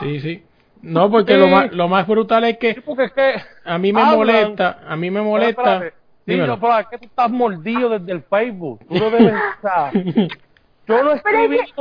[0.00, 0.44] Sí, sí.
[0.82, 4.80] No, porque lo, más, lo más brutal es que, es que a mí me molesta,
[4.86, 5.92] a mí me molesta
[6.26, 8.80] Niño, pero es que tú estás mordido desde el Facebook.
[8.88, 9.92] Tú no debes estar.
[10.86, 11.58] Yo no escribí.
[11.58, 11.72] Es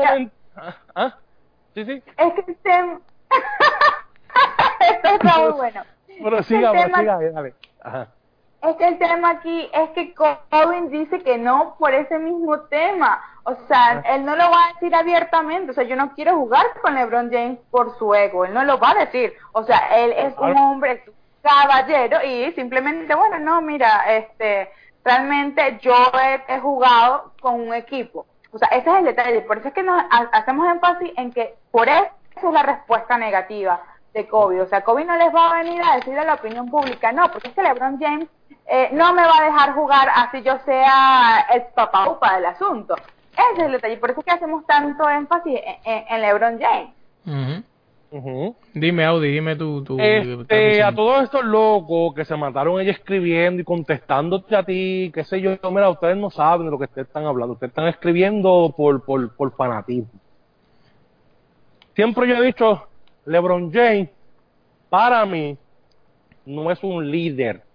[0.56, 0.76] ¿Ah?
[0.96, 1.18] ¿Ah?
[1.76, 2.02] Sí, sí.
[2.18, 3.00] Es que el tema.
[4.80, 5.82] Esto está muy bueno.
[6.08, 7.54] Pero siga, siga, dale.
[7.82, 8.08] Ajá.
[8.62, 13.24] Es que el tema aquí es que Colin dice que no por ese mismo tema.
[13.44, 15.72] O sea, él no lo va a decir abiertamente.
[15.72, 18.44] O sea, yo no quiero jugar con LeBron James por su ego.
[18.44, 19.34] Él no lo va a decir.
[19.54, 21.06] O sea, él es un hombre
[21.42, 24.70] caballero y simplemente, bueno, no, mira, este,
[25.06, 25.96] realmente yo
[26.48, 28.26] he, jugado con un equipo.
[28.52, 29.42] O sea, ese es el detalle.
[29.42, 33.82] Por eso es que nos hacemos énfasis en que por eso es la respuesta negativa
[34.14, 34.62] de Kobe.
[34.62, 37.32] O sea, Kobe no les va a venir a decir a la opinión pública, no,
[37.32, 38.28] porque es que LeBron James
[38.72, 42.96] eh, no me va a dejar jugar así yo sea el papaupa del asunto.
[43.34, 43.98] Ese es el detalle.
[43.98, 47.64] Por eso es que hacemos tanto énfasis en, LeBron James.
[48.74, 49.86] Dime, Audi, dime tú.
[50.00, 55.24] este, a todos estos locos que se mataron ella escribiendo y contestándote a ti, qué
[55.24, 58.74] sé yo, mira, ustedes no saben de lo que ustedes están hablando, ustedes están escribiendo
[58.76, 60.10] por, por, por fanatismo.
[61.96, 62.88] Siempre yo he dicho,
[63.26, 64.10] LeBron James,
[64.90, 65.58] para mí,
[66.46, 67.69] no es un líder.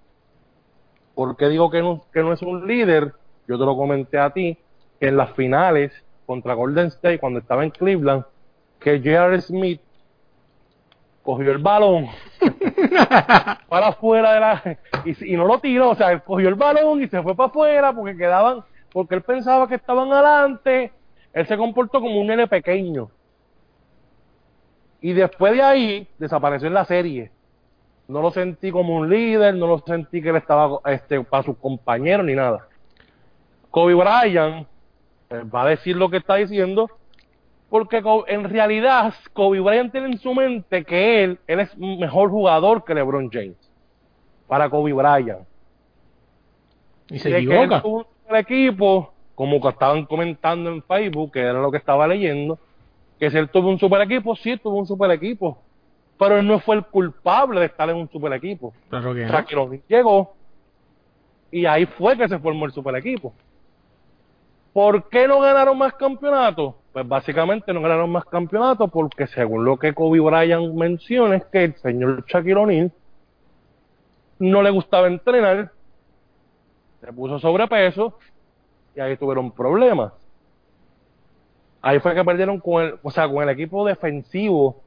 [1.15, 3.13] ¿Por qué digo que no, que no es un líder?
[3.47, 4.57] Yo te lo comenté a ti,
[4.99, 5.93] que en las finales
[6.27, 8.25] contra Golden State, cuando estaba en Cleveland,
[8.81, 9.41] que J.R.
[9.41, 9.81] Smith
[11.23, 12.07] cogió el balón
[13.69, 17.09] para afuera de la y, no lo tiró, o sea, él cogió el balón y
[17.09, 20.93] se fue para afuera porque quedaban, porque él pensaba que estaban adelante,
[21.33, 23.11] él se comportó como un nene pequeño.
[25.01, 27.31] Y después de ahí desapareció en la serie.
[28.07, 31.57] No lo sentí como un líder, no lo sentí que él estaba este, para sus
[31.57, 32.69] compañeros ni nada.
[33.71, 34.67] Kobe Bryant
[35.33, 36.91] va a decir lo que está diciendo,
[37.71, 42.85] porque en realidad Kobe Bryant tiene en su mente que él, él es mejor jugador
[42.85, 43.57] que LeBron James.
[44.47, 45.47] Para Kobe Bryant.
[47.09, 47.83] Y se equivoca.
[48.29, 52.59] el equipo, como que estaban comentando en Facebook, que era lo que estaba leyendo,
[53.19, 55.59] que si él tuvo un super equipo, sí tuvo un super equipo.
[56.19, 58.73] Pero él no fue el culpable de estar en un super equipo.
[58.89, 59.71] Claro que no.
[59.89, 60.35] llegó
[61.51, 63.33] y ahí fue que se formó el super equipo.
[64.73, 66.75] ¿Por qué no ganaron más campeonatos?
[66.93, 71.65] Pues básicamente no ganaron más campeonatos porque según lo que Kobe Bryant menciona es que
[71.65, 72.93] el señor Shaquille O'Neal
[74.41, 75.71] no le gustaba entrenar,
[77.01, 78.19] se puso sobrepeso
[78.97, 80.13] y ahí tuvieron problemas.
[81.83, 84.83] Ahí fue que perdieron con el, o sea, con el equipo defensivo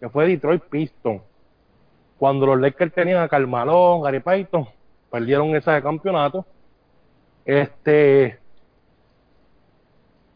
[0.00, 1.22] que fue Detroit Pistons.
[2.18, 4.66] Cuando los Lakers tenían a Carmalón, Gary Payton,
[5.10, 6.44] perdieron ese campeonato.
[7.44, 8.38] Este,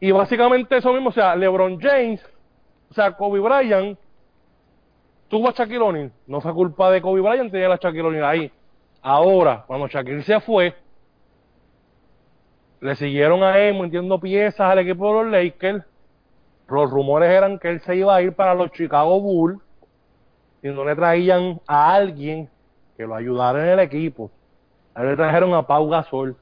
[0.00, 2.20] y básicamente eso mismo, o sea, LeBron James,
[2.90, 3.98] o sea, Kobe Bryant,
[5.28, 8.52] tuvo a Shaquille O'Neal, no fue culpa de Kobe Bryant, tenía a Shaquille O'Neal ahí.
[9.00, 10.74] Ahora, cuando Shaquille se fue,
[12.80, 15.84] le siguieron a él metiendo piezas al equipo de los Lakers.
[16.68, 19.60] Los rumores eran que él se iba a ir para los Chicago Bulls
[20.62, 22.48] y no le traían a alguien
[22.96, 24.30] que lo ayudara en el equipo.
[24.94, 26.36] A él le trajeron a Pau Gasol.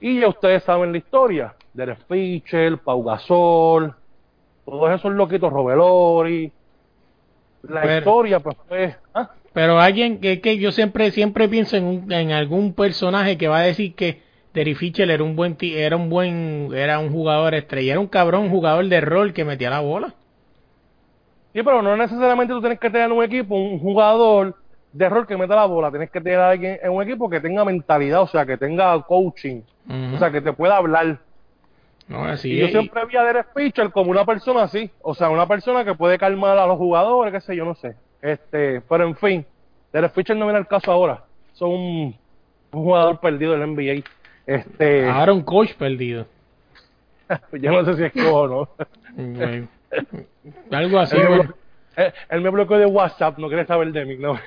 [0.00, 1.54] Y ya ustedes saben la historia.
[1.74, 3.94] Derek Fischer, Pau Gasol,
[4.64, 6.50] todos esos loquitos, Robelori.
[7.62, 8.96] La Pero- historia, pues fue.
[9.14, 9.30] ¿ah?
[9.52, 13.58] Pero alguien que, que yo siempre siempre pienso en, un- en algún personaje que va
[13.58, 17.92] a decir que Derry Fisher era un buen era un buen era un jugador estrella,
[17.92, 20.14] era un cabrón jugador de rol que metía la bola.
[21.52, 24.56] Sí, pero no necesariamente tú tienes que tener en un equipo un jugador
[24.92, 25.90] de rol que meta la bola.
[25.90, 29.00] Tienes que tener a alguien en un equipo que tenga mentalidad, o sea, que tenga
[29.02, 29.62] coaching,
[30.14, 31.18] o sea, que te pueda hablar.
[32.08, 35.14] no, así y yo es, siempre vi a Derek Fisher como una persona así, o
[35.14, 37.96] sea, una persona que puede calmar a los jugadores, qué sé yo, no sé.
[38.22, 39.46] Este, pero en fin,
[39.92, 41.24] Derek Fisher no viene al caso ahora.
[41.52, 42.16] Son un,
[42.72, 44.04] un jugador perdido del NBA.
[44.50, 46.26] Este, ahora un coach perdido.
[47.52, 48.68] yo no sé si es cojo o no.
[50.70, 51.16] Algo así.
[51.16, 51.40] él, me güey.
[51.42, 51.54] blo-
[51.96, 54.38] él- él me bloqueó de WhatsApp, no quiere saber de mí, no.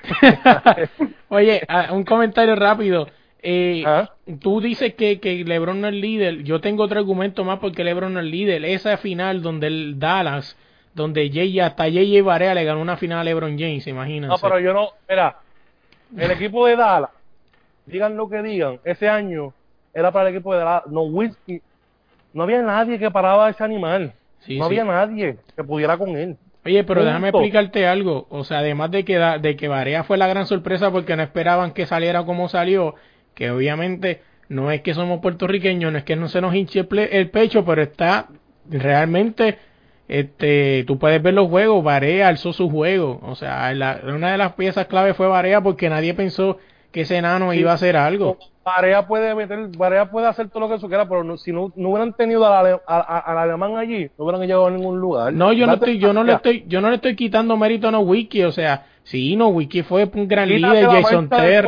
[1.29, 3.07] Oye, ah, un comentario rápido.
[3.41, 4.11] Eh, ¿Ah?
[4.39, 6.43] Tú dices que, que LeBron no es líder.
[6.43, 8.63] Yo tengo otro argumento más porque LeBron no es líder.
[8.65, 10.57] Esa final donde el Dallas,
[10.93, 12.23] donde Jay, hasta J.J.
[12.23, 14.27] Barea le ganó una final a LeBron James, imagínense.
[14.27, 14.89] No, pero yo no.
[15.09, 15.37] Mira,
[16.17, 17.09] el equipo de Dallas,
[17.85, 19.53] digan lo que digan, ese año
[19.93, 20.83] era para el equipo de Dallas.
[20.87, 21.61] No, Whisky.
[22.33, 24.13] No había nadie que paraba a ese animal.
[24.39, 24.79] Sí, no sí.
[24.79, 26.37] había nadie que pudiera con él.
[26.65, 28.25] Oye, pero déjame explicarte algo.
[28.29, 31.23] O sea, además de que, da- de que Barea fue la gran sorpresa porque no
[31.23, 32.95] esperaban que saliera como salió,
[33.35, 37.29] que obviamente no es que somos puertorriqueños, no es que no se nos hinche el,
[37.29, 38.27] pecho, pero está
[38.69, 39.57] realmente,
[40.07, 43.19] este, tú puedes ver los juegos, Barea alzó su juego.
[43.23, 46.57] O sea, la- una de las piezas clave fue Barea porque nadie pensó
[46.91, 47.59] que ese enano Sí.
[47.59, 48.37] iba a hacer algo.
[48.63, 51.71] Barea puede meter, Barea puede hacer todo lo que eso quiera, pero no- si no,
[51.75, 54.99] no hubieran tenido al, ale- a- a- al alemán allí, no hubieran llegado a ningún
[54.99, 55.33] lugar.
[55.33, 57.91] No, yo no estoy, yo no le estoy, yo no le estoy quitando mérito a
[57.91, 61.67] no Wiki, o sea, sí, no Wiki fue un gran Quítate líder, Jason Terry.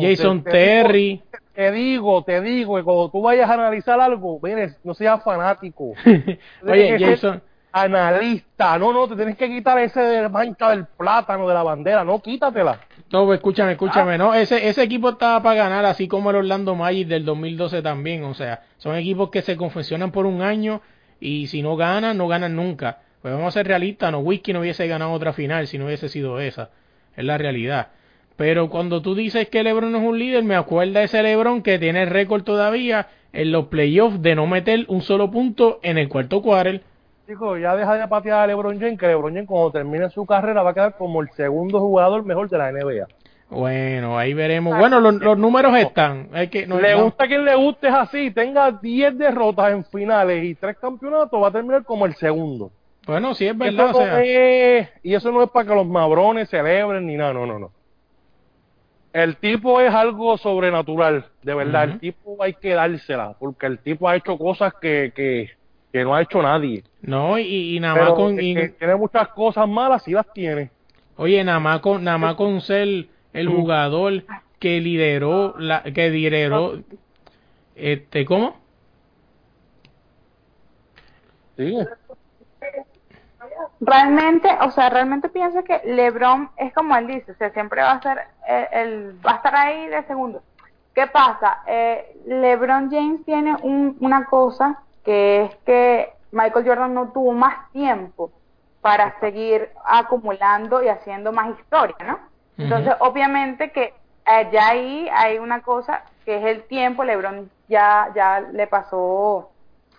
[0.00, 1.22] Jason Te- te digo- Terry.
[1.54, 5.92] Te digo, te digo, que cuando tú vayas a analizar algo, mire, no seas fanático.
[6.66, 7.42] Oye, Jason,
[7.74, 12.04] Analista, no, no, te tienes que quitar ese de mancha del plátano de la bandera,
[12.04, 12.78] no, quítatela.
[13.12, 13.72] No, pues, escúchame, Ah.
[13.72, 17.82] escúchame, no, ese, ese equipo estaba para ganar, así como el Orlando Magic del 2012
[17.82, 20.80] también, o sea, son equipos que se confeccionan por un año
[21.20, 23.00] y si no ganan, no ganan nunca.
[23.20, 26.08] Pues vamos a ser realistas, no, Whisky no hubiese ganado otra final si no hubiese
[26.08, 26.70] sido esa,
[27.16, 27.88] es la realidad.
[28.36, 31.78] Pero cuando tú dices que LeBron no es un líder, me acuerda ese LeBron que
[31.78, 36.08] tiene el récord todavía en los playoffs de no meter un solo punto en el
[36.08, 36.82] cuarto quarter.
[37.26, 40.62] Chicos, ya deja de patear a LeBron James, que LeBron James cuando termine su carrera
[40.62, 43.06] va a quedar como el segundo jugador mejor de la NBA.
[43.48, 44.76] Bueno, ahí veremos.
[44.78, 46.28] Bueno, los, los números están.
[46.32, 49.72] Hay que, no- le no- gusta a quien le guste es así, tenga 10 derrotas
[49.72, 52.70] en finales y 3 campeonatos, va a terminar como el segundo.
[53.06, 53.90] Bueno, sí es Y verdad.
[53.90, 57.16] eso, O no sea, es, y eso no es para que los mabrones celebren ni
[57.16, 57.70] nada, no, no, no.
[59.12, 61.84] El tipo es algo sobrenatural, de verdad.
[61.84, 65.50] El tipo hay que dársela, porque el tipo ha hecho cosas que, que,
[65.92, 66.82] que no ha hecho nadie.
[67.02, 68.36] no, y, y nada Pero más con.
[68.36, 70.70] que- y- que tiene muchas cosas malas, sí las tiene.
[71.16, 74.24] oye, nada más con, nada más con ser el jugador
[74.58, 76.78] que lideró, la, que lideró.
[77.74, 78.56] Este, ¿cómo?
[81.56, 81.76] Sí.
[83.80, 87.92] realmente, o sea, realmente pienso que LeBron es como él dice, o sea, siempre va
[87.92, 90.42] a ser eh, el, va a estar ahí de segundo.
[90.94, 91.58] ¿Qué pasa?
[91.66, 97.70] Eh, LeBron James tiene un- una cosa que es que Michael Jordan no tuvo más
[97.72, 98.30] tiempo
[98.80, 102.18] para seguir acumulando y haciendo más historia, ¿no?
[102.58, 103.94] Entonces, obviamente que
[104.26, 109.50] eh, ya ahí hay una cosa que es el tiempo, LeBron ya ya le pasó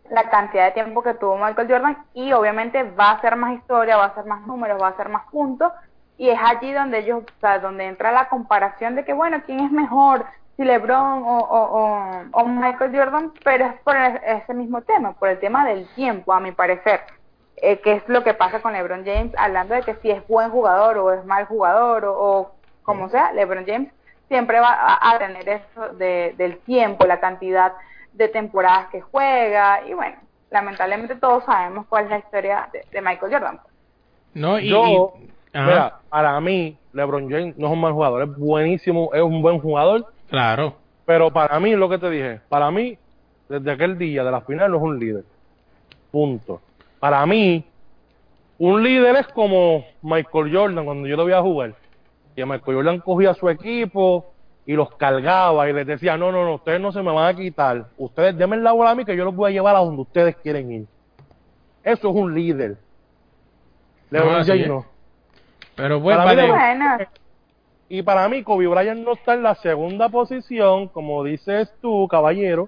[0.10, 3.98] la cantidad de tiempo que tuvo Michael Jordan y obviamente va a hacer más historia,
[3.98, 5.72] va a hacer más números, va a hacer más puntos.
[6.18, 9.62] Y es allí donde ellos, o sea, donde entra la comparación de que bueno, quién
[9.62, 10.26] es mejor,
[10.56, 15.40] si LeBron o, o, o, Michael Jordan, pero es por ese mismo tema, por el
[15.40, 17.02] tema del tiempo, a mi parecer.
[17.58, 20.50] Eh, que es lo que pasa con LeBron James, hablando de que si es buen
[20.50, 22.52] jugador o es mal jugador o,
[22.84, 23.90] como sea, LeBron James
[24.28, 27.74] siempre va a, tener eso de, del tiempo, la cantidad
[28.14, 30.18] de temporadas que juega y bueno,
[30.50, 33.60] lamentablemente todos sabemos cuál es la historia de, Michael Jordan.
[34.34, 35.14] No, y, Yo,
[35.54, 39.60] mira, para mí LeBron James no es un mal jugador, es buenísimo, es un buen
[39.60, 40.13] jugador.
[40.34, 40.74] Claro.
[41.06, 42.98] Pero para mí, lo que te dije, para mí,
[43.48, 45.24] desde aquel día de la final no es un líder.
[46.10, 46.60] Punto.
[47.00, 47.64] Para mí,
[48.58, 51.76] un líder es como Michael Jordan cuando yo lo voy a jugar.
[52.36, 54.34] Y Michael Jordan cogía a su equipo
[54.66, 57.38] y los cargaba y les decía, no, no, no, ustedes no se me van a
[57.38, 57.86] quitar.
[58.00, 60.36] Ustedes denme la bola a mí que yo los voy a llevar a donde ustedes
[60.38, 60.88] quieren ir.
[61.84, 62.78] Eso es un líder.
[64.10, 64.86] LeBron no, James no.
[65.76, 66.24] Pero bueno,
[67.94, 72.68] Y para mí, Kobe Bryant no está en la segunda posición, como dices tú, caballero,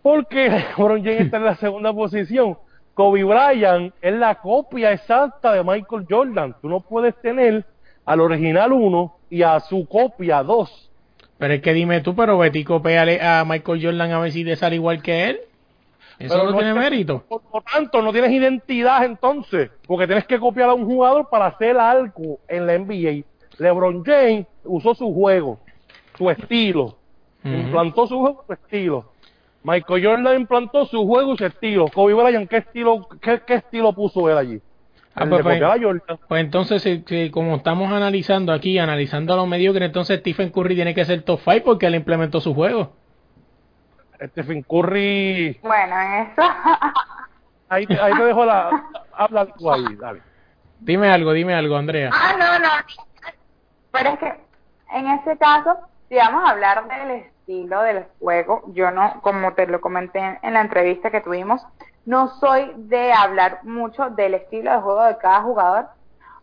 [0.00, 0.48] porque
[0.78, 2.56] LeBron James está en la segunda posición
[2.94, 6.56] Kobe Bryant es la copia exacta de Michael Jordan.
[6.62, 7.66] Tú no puedes tener
[8.06, 10.90] al original 1 y a su copia 2.
[11.36, 13.02] Pero es que dime tú, pero Betty copia
[13.40, 15.40] a Michael Jordan a ver si te sale igual que él.
[16.18, 17.22] Eso no, tiene mérito.
[17.28, 21.48] Por lo tanto, no tienes identidad entonces, porque tienes que copiar a un jugador para
[21.48, 23.24] hacer algo en la NBA.
[23.60, 25.60] LeBron James usó su juego,
[26.16, 26.96] su estilo,
[27.44, 29.12] implantó su juego, su estilo.
[29.62, 31.86] Michael Jordan implantó su juego y su estilo.
[31.88, 34.62] Kobe Bryant, ¿qué estilo, qué, qué estilo puso él allí?
[35.14, 35.60] Ah, pues, pues,
[36.26, 41.04] pues, entonces, como estamos analizando aquí, analizando a los mediocres, entonces Stephen Curry tiene que
[41.04, 42.92] ser top 5 porque él implementó su juego.
[44.22, 45.58] Stephen Curry.
[45.62, 46.42] Bueno, eso.
[47.68, 48.70] ahí, ahí te dejo la.
[49.12, 50.22] Habla tú ahí, dale.
[50.78, 52.10] Dime algo, dime algo, Andrea.
[52.12, 53.09] Ah, no, no.
[53.92, 54.40] Pero es que
[54.92, 55.78] en ese caso,
[56.08, 58.62] si vamos a hablar del estilo del juego.
[58.68, 61.66] Yo no, como te lo comenté en la entrevista que tuvimos,
[62.06, 65.86] no soy de hablar mucho del estilo de juego de cada jugador,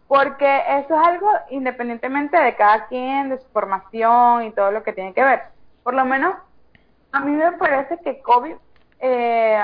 [0.08, 4.94] porque eso es algo independientemente de cada quien, de su formación y todo lo que
[4.94, 5.44] tiene que ver.
[5.84, 6.36] Por lo menos,
[7.12, 8.58] a mí me parece que Kobe
[9.00, 9.62] eh,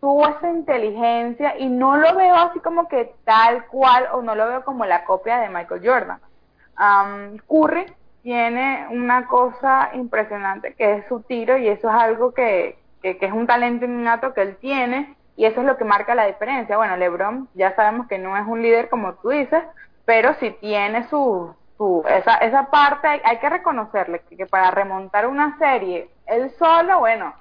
[0.00, 4.46] tuvo esa inteligencia y no lo veo así como que tal cual o no lo
[4.48, 6.20] veo como la copia de Michael Jordan.
[6.82, 7.86] Um, Curry
[8.22, 13.32] tiene una cosa impresionante que es su tiro y eso es algo que, que, es
[13.32, 16.76] un talento innato que él tiene y eso es lo que marca la diferencia.
[16.76, 19.62] Bueno, LeBron ya sabemos que no es un líder como tú dices,
[20.04, 25.56] pero sí tiene su, su esa, esa parte, hay, que reconocerle que, para remontar una
[25.58, 27.32] serie él solo, bueno,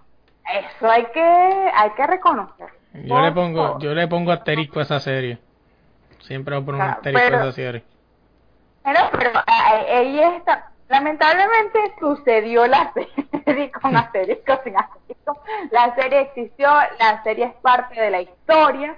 [0.54, 2.68] eso hay que hay que reconocer.
[2.94, 5.40] Yo le pongo yo le pongo asterisco a esa serie.
[6.20, 7.91] Siempre voy a poner un asterisco a esa serie.
[8.84, 9.32] Pero, pero
[9.88, 12.92] ella está, Lamentablemente sucedió la
[13.46, 15.42] serie con asterisco, sin asterisco.
[15.72, 16.68] La serie existió,
[17.00, 18.98] la serie es parte de la historia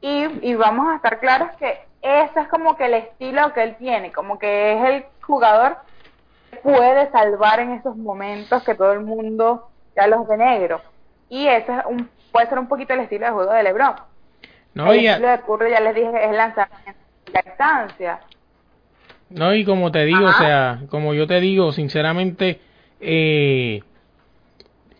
[0.00, 4.12] y, vamos a estar claros que ese es como que el estilo que él tiene,
[4.12, 5.78] como que es el jugador
[6.50, 10.80] que puede salvar en esos momentos que todo el mundo ya los ve negro.
[11.28, 13.96] Y ese es un, puede ser un poquito el estilo de juego de LeBron.
[14.74, 17.00] No, el estilo de Curry, ya les dije, es lanzamiento,
[17.32, 18.20] la distancia
[19.34, 22.60] no, y como te digo, o sea, como yo te digo, sinceramente,
[23.00, 23.82] eh,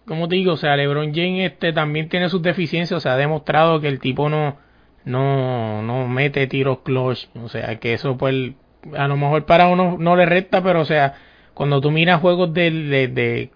[0.07, 3.17] como te digo, o sea, LeBron James este también tiene sus deficiencias, o sea, ha
[3.17, 4.57] demostrado que el tipo no
[5.05, 8.53] no no mete tiros clutch, o sea, que eso pues
[8.97, 11.15] a lo mejor para uno no le resta, pero o sea,
[11.55, 13.51] cuando tú miras juegos de, de, de,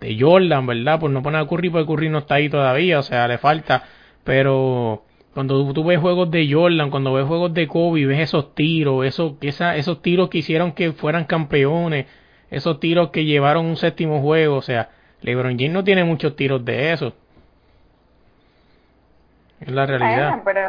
[0.00, 1.00] de Jordan, ¿verdad?
[1.00, 3.84] Pues no pone a Curry porque Curry no está ahí todavía, o sea, le falta,
[4.24, 5.04] pero
[5.34, 9.34] cuando tú, ves juegos de Jordan, cuando ves juegos de Kobe, ves esos tiros, esos,
[9.40, 12.06] esa, esos tiros que hicieron que fueran campeones,
[12.50, 14.90] esos tiros que llevaron un séptimo juego, o sea,
[15.22, 17.12] LeBron James no tiene muchos tiros de eso.
[19.60, 20.40] Es la realidad.
[20.44, 20.60] pero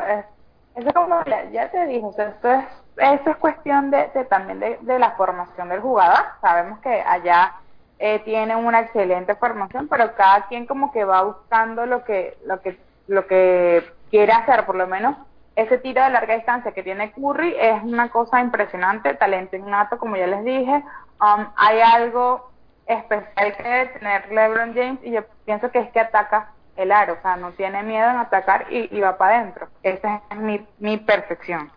[0.75, 2.65] eso como ya, te dije, o sea, esto es,
[2.97, 6.23] eso es cuestión de, también de, de, la formación del jugador.
[6.41, 7.53] Sabemos que allá
[7.97, 12.61] eh, tienen una excelente formación, pero cada quien como que va buscando lo que, lo
[12.61, 15.15] que, lo que quiere hacer, por lo menos
[15.55, 20.15] ese tiro de larga distancia que tiene Curry es una cosa impresionante, talento innato, como
[20.15, 20.83] ya les dije.
[21.19, 22.51] Um, hay algo
[22.85, 27.13] especial que debe tener LeBron James y yo pienso que es que ataca el aro,
[27.13, 29.67] o sea, no tiene miedo en atacar y, va para adentro.
[29.83, 31.69] Esa es mi, mi perfección.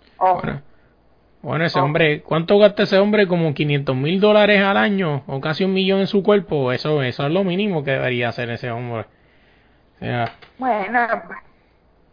[1.43, 1.64] Bueno.
[1.64, 3.26] ese hombre, ¿cuánto gasta ese hombre?
[3.26, 6.72] Como 500 mil dólares al año o casi un millón en su cuerpo.
[6.72, 9.07] Eso, eso es lo mínimo que debería hacer ese hombre.
[10.59, 11.01] Bueno,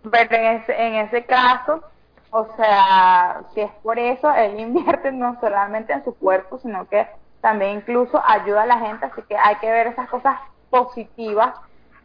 [0.09, 1.83] pero en ese, en ese caso,
[2.31, 7.07] o sea, que es por eso, él invierte no solamente en su cuerpo, sino que
[7.41, 10.39] también incluso ayuda a la gente, así que hay que ver esas cosas
[10.69, 11.53] positivas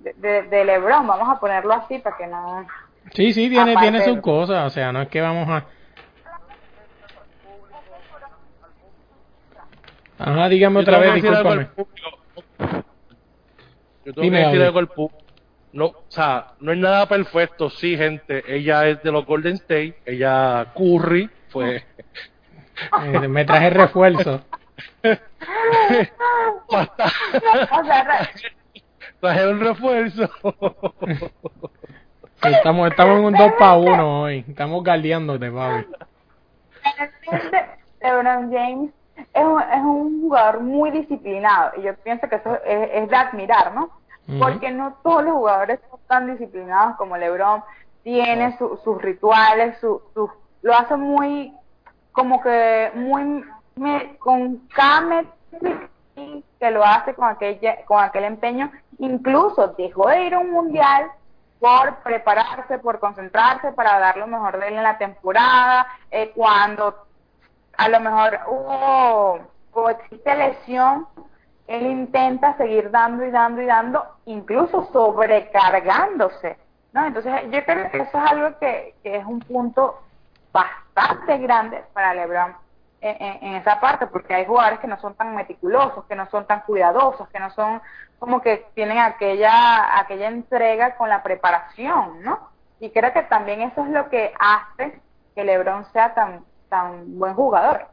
[0.01, 2.67] de, de, LeBron, vamos a ponerlo así para que no...
[3.13, 5.65] Sí, sí, tiene, tiene sus cosas, o sea, no es que vamos a...
[10.19, 11.69] Ajá, dígame otra vez, discúlpame.
[14.05, 15.26] Yo tengo que decir algo al público.
[15.77, 18.43] No, o sea, no es nada perfecto, sí, gente.
[18.49, 21.85] Ella es de los Golden State, ella Curry, fue...
[23.05, 24.41] Eh, me traje refuerzo.
[29.21, 30.31] traje un refuerzo.
[32.43, 34.47] estamos, estamos en un 2 para 1 hoy.
[34.49, 35.87] Estamos galdeándote, Pabi.
[38.01, 38.91] LeBron James
[39.35, 43.75] es un, es un jugador muy disciplinado y yo pienso que eso es, de admirar,
[43.75, 43.91] ¿no?
[44.41, 47.63] Porque no todos los jugadores son tan disciplinados como LeBron.
[48.03, 50.31] Tiene sus rituales, su, su,
[50.63, 51.53] lo hace muy,
[52.13, 53.45] como que muy,
[54.19, 55.25] con cada
[56.59, 58.71] que lo hace con aquel, con aquel empeño.
[58.99, 61.11] Incluso dejó de ir a un mundial
[61.61, 67.07] por prepararse, por concentrarse para dar lo mejor de él en la temporada, eh, cuando
[67.77, 69.41] a lo mejor hubo
[69.73, 71.07] o existe lesión,
[71.67, 76.57] él intenta seguir dando y dando y dando, incluso sobrecargándose,
[76.93, 77.07] ¿no?
[77.07, 80.01] Entonces yo creo que eso es algo que, que es un punto
[80.53, 82.55] bastante grande para LeBron
[83.01, 86.47] en, en, esa parte, porque hay jugadores que no son tan meticulosos, que no son
[86.47, 87.83] tan cuidadosos, que no son
[88.19, 92.49] como que tienen aquella aquella entrega con la preparación, ¿no?
[92.81, 95.01] Y creo que también eso es lo que hace
[95.35, 97.87] que LeBron sea tan tan buen jugador,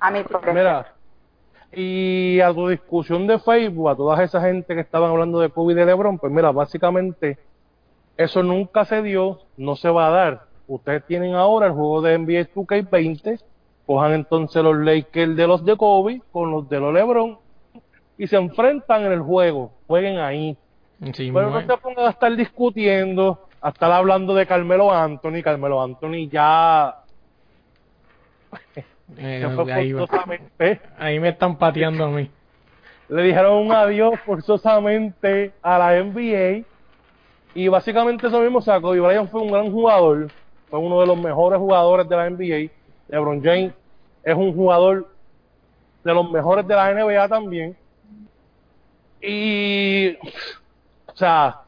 [0.00, 0.86] a mi Mira,
[1.78, 5.74] y a tu discusión de Facebook, a toda esa gente que estaban hablando de Kobe
[5.74, 7.38] y de LeBron, pues mira, básicamente
[8.16, 10.42] eso nunca se dio, no se va a dar.
[10.68, 13.42] Ustedes tienen ahora el juego de NBA 2K20,
[13.86, 17.38] cojan entonces los Lakers de los de Kobe con los de los LeBron
[18.16, 20.56] y se enfrentan en el juego, jueguen ahí.
[20.98, 26.26] Pero no se pongan a estar discutiendo, a estar hablando de Carmelo Anthony, Carmelo Anthony
[26.30, 27.02] ya
[29.16, 32.30] eh, ahí, me están pateando a mí.
[33.08, 36.64] Le dijeron un adiós forzosamente a la NBA.
[37.54, 40.28] Y básicamente eso mismo, o sea, Kobe Bryant fue un gran jugador,
[40.68, 42.70] fue uno de los mejores jugadores de la NBA.
[43.08, 43.72] LeBron James
[44.22, 45.08] es un jugador
[46.04, 47.76] de los mejores de la NBA también.
[49.22, 50.16] Y,
[51.06, 51.62] o sea,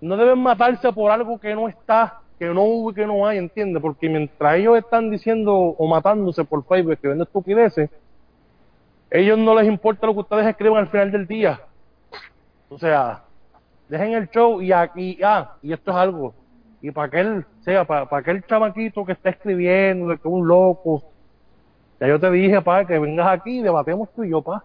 [0.00, 3.38] no deben matarse por algo que no está que no hubo y que no hay,
[3.38, 3.80] ¿entiendes?
[3.80, 7.90] Porque mientras ellos están diciendo o matándose por Facebook, escribiendo estupideces,
[9.10, 11.60] ellos no les importa lo que ustedes escriban al final del día.
[12.68, 13.22] O sea,
[13.88, 16.34] dejen el show y aquí, ah, y esto es algo.
[16.82, 21.02] Y para aquel, sea, para, para aquel chamaquito que está escribiendo, que es un loco,
[21.98, 24.62] ya yo te dije, pa, que vengas aquí y debatemos tú y yo, pa,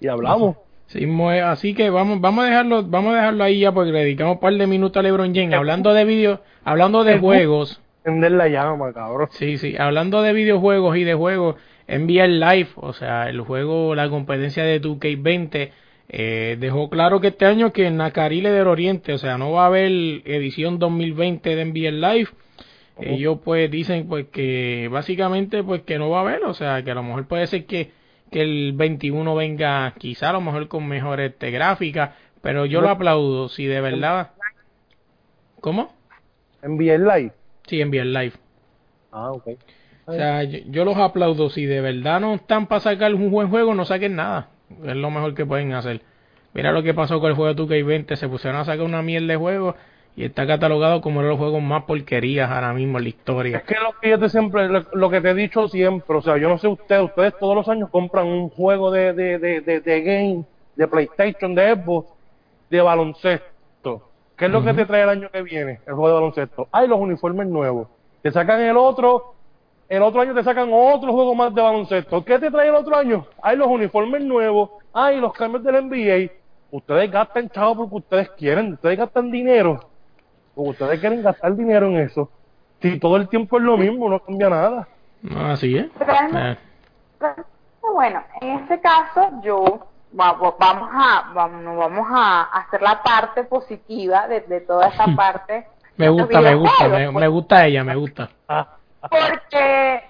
[0.00, 0.56] y hablamos.
[0.90, 1.06] Sí,
[1.44, 4.40] así que vamos, vamos a dejarlo, vamos a dejarlo ahí ya porque le dedicamos un
[4.40, 7.80] par de minutos a LeBron James hablando de video, hablando de juegos.
[8.04, 9.28] La llama, cabrón.
[9.30, 11.54] Sí, sí, hablando de videojuegos y de juegos,
[11.86, 12.08] el
[12.40, 15.70] live, o sea, el juego, la competencia de 2K20
[16.08, 19.62] eh, dejó claro que este año que en Nacarile del Oriente, o sea, no va
[19.62, 22.30] a haber edición 2020 de NBA Live.
[22.98, 26.90] Ellos pues dicen pues que básicamente pues que no va a haber, o sea, que
[26.90, 27.99] a lo mejor puede ser que
[28.30, 32.88] que el 21 venga quizá a lo mejor con mejor este, gráfica, pero yo lo
[32.88, 34.30] aplaudo, si de verdad...
[35.60, 35.92] ¿Cómo?
[36.62, 37.32] ¿Enviar live?
[37.66, 38.32] Sí, enviar live.
[39.12, 39.48] Ah, ok.
[40.06, 41.50] O sea, yo, los aplaudo.
[41.50, 44.48] Si de verdad no están para sacar un buen juego, no saquen nada.
[44.84, 46.02] Es lo mejor que pueden hacer.
[46.52, 48.16] Mira lo que pasó con el juego de 2K20.
[48.16, 49.76] Se pusieron a sacar una miel de juego
[50.16, 53.58] y está catalogado como uno de los juegos más porquerías ahora mismo en la historia.
[53.58, 56.36] Es que lo que yo te siempre, lo, que te he dicho siempre, o sea,
[56.36, 60.02] yo no sé ustedes, ustedes todos los años compran un juego de, de, de, de,
[60.02, 60.44] game,
[60.76, 62.12] de PlayStation, de Xbox,
[62.68, 64.10] de baloncesto.
[64.36, 65.80] ¿Qué es lo que te trae el año que viene?
[65.86, 66.68] El juego de baloncesto.
[66.72, 67.88] Hay los uniformes nuevos.
[68.22, 69.34] Te sacan el otro,
[69.88, 72.24] el otro año te sacan otro juego más de baloncesto.
[72.24, 73.26] ¿Qué te trae el otro año?
[73.42, 76.32] Hay los uniformes nuevos, hay los cambios del NBA.
[76.70, 79.89] Ustedes gastan chavo porque ustedes quieren, ustedes gastan dinero
[80.62, 82.30] ustedes quieren gastar dinero en eso,
[82.80, 84.88] si todo el tiempo es lo mismo, no cambia nada.
[85.52, 85.86] así es.
[85.86, 86.56] Eh.
[87.82, 94.60] Bueno, en este caso yo vamos a vamos, vamos a hacer la parte positiva de,
[94.60, 95.66] toda esa parte.
[95.96, 98.30] me gusta, me gusta, me, gusta ella, me gusta.
[99.00, 100.02] Porque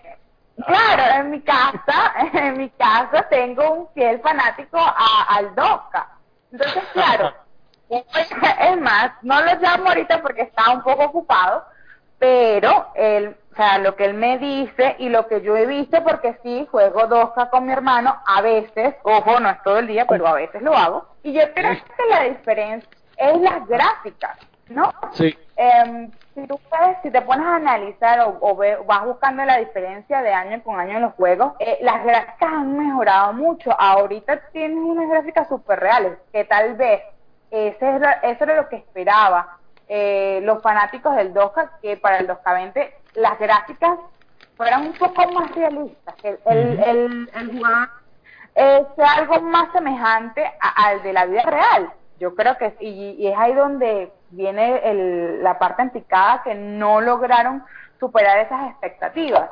[0.67, 6.09] claro, en mi casa, en mi casa tengo un fiel fanático a, al Doca.
[6.53, 7.33] Entonces, claro,
[8.61, 11.65] es más, no lo llamo ahorita porque está un poco ocupado,
[12.19, 16.03] pero él, o sea, lo que él me dice y lo que yo he visto,
[16.05, 20.07] porque sí, juego Dosca con mi hermano, a veces, ojo, no es todo el día,
[20.07, 21.07] pero a veces lo hago.
[21.23, 24.39] Y yo creo que la diferencia es las gráficas,
[24.69, 24.93] ¿no?
[25.13, 25.37] Sí.
[25.57, 29.57] Em, si tú puedes, si te pones a analizar o, o ve- vas buscando la
[29.59, 33.73] diferencia de año con año en los juegos, eh, las gráficas han mejorado mucho.
[33.79, 37.03] Ahorita tienes unas gráficas súper reales, que tal vez
[37.51, 42.19] ese es lo- eso era lo que esperaba eh, los fanáticos del 2K, que para
[42.19, 43.99] el 2K20 las gráficas
[44.57, 47.89] fueran un poco más realistas, que el, el, el, el jugador
[48.55, 51.93] eh, sea algo más semejante a- al de la vida real.
[52.19, 57.01] Yo creo que y, y es ahí donde viene el, la parte anticada que no
[57.01, 57.65] lograron
[57.99, 59.51] superar esas expectativas.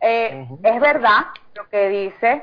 [0.00, 0.46] Eh.
[0.62, 2.42] Es verdad lo que dice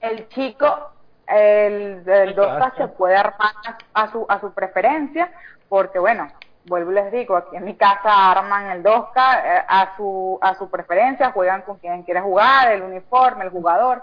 [0.00, 0.90] el chico,
[1.30, 2.72] el 2K claro.
[2.76, 3.52] se puede armar
[3.94, 5.30] a su, a su preferencia,
[5.68, 6.28] porque bueno,
[6.66, 10.54] vuelvo y les digo, aquí en mi casa arman el 2K eh, a su, a
[10.54, 14.02] su preferencia, juegan con quien quiera jugar, el uniforme, el jugador.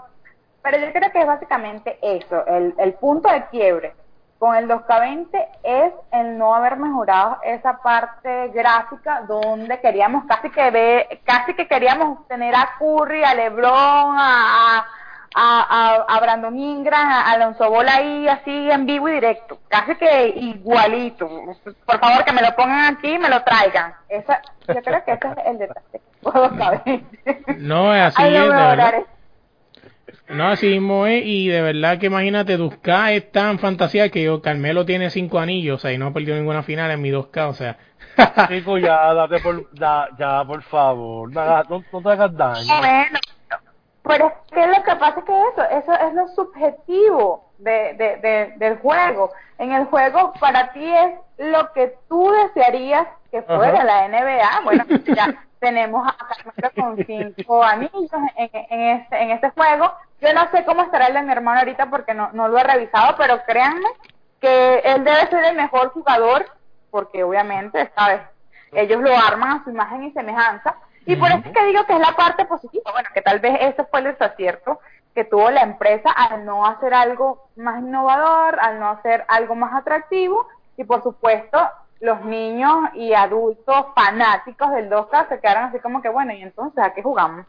[0.62, 3.94] Pero yo creo que es básicamente eso, el, el punto de quiebre
[4.38, 10.70] con el 2K20 es el no haber mejorado esa parte gráfica donde queríamos casi que
[10.70, 14.86] ver, casi que queríamos tener a Curry, a LeBron, a,
[15.40, 19.94] a, a, a Brandon Ingram, a Alonso Bola ahí así en vivo y directo, casi
[19.94, 21.28] que igualito.
[21.86, 23.94] Por favor que me lo pongan aquí y me lo traigan.
[24.08, 27.56] Esa, yo creo que ese es el detalle con 2K20.
[27.58, 29.04] No, es así, que es, de.
[30.34, 34.42] No, así mismo es, y de verdad que imagínate, 2K es tan fantasía que yo,
[34.42, 37.48] Carmelo tiene cinco anillos, o sea, y no ha perdido ninguna final en mi 2K,
[37.48, 37.78] o sea.
[38.48, 42.78] Chico, ya, date por, ya, ya, por favor, no, no, no te hagas daño.
[42.80, 43.18] Bueno,
[44.08, 48.16] pero es que lo que pasa es que eso, eso es lo subjetivo de, de,
[48.16, 49.30] de- del juego.
[49.58, 53.84] En el juego para ti es lo que tú desearías que fuera Ajá.
[53.84, 54.60] la NBA.
[54.64, 54.84] Bueno,
[55.14, 59.92] ya tenemos a Carmelo con cinco anillos en, en, este, en este juego.
[60.20, 62.64] Yo no sé cómo estará el de mi hermano ahorita porque no, no lo he
[62.64, 63.88] revisado, pero créanme
[64.40, 66.46] que él debe ser el mejor jugador
[66.90, 68.20] porque obviamente, ¿sabes?
[68.72, 70.76] Ellos lo arman a su imagen y semejanza.
[71.08, 72.92] Y por eso es que digo que es la parte positiva.
[72.92, 74.78] Bueno, que tal vez ese fue el desacierto
[75.14, 79.72] que tuvo la empresa al no hacer algo más innovador, al no hacer algo más
[79.74, 80.46] atractivo.
[80.76, 81.58] Y por supuesto,
[82.00, 86.84] los niños y adultos fanáticos del 2K se quedaron así como que, bueno, ¿y entonces
[86.84, 87.46] a qué jugamos?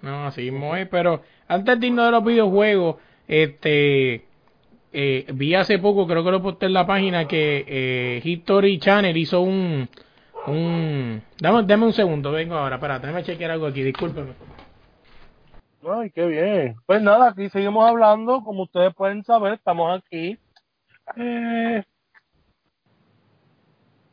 [0.00, 2.96] No, así es, pero antes de irnos de los videojuegos,
[3.28, 4.24] este,
[4.92, 9.16] eh, vi hace poco, creo que lo posté en la página, que eh, History Channel
[9.16, 9.88] hizo un,
[10.50, 14.32] un, dame, dame un segundo, vengo ahora, espérate, déjame chequear algo aquí, discúlpeme.
[15.88, 16.76] Ay, qué bien.
[16.86, 18.42] Pues nada, aquí seguimos hablando.
[18.42, 20.36] Como ustedes pueden saber, estamos aquí.
[21.16, 21.84] Eh,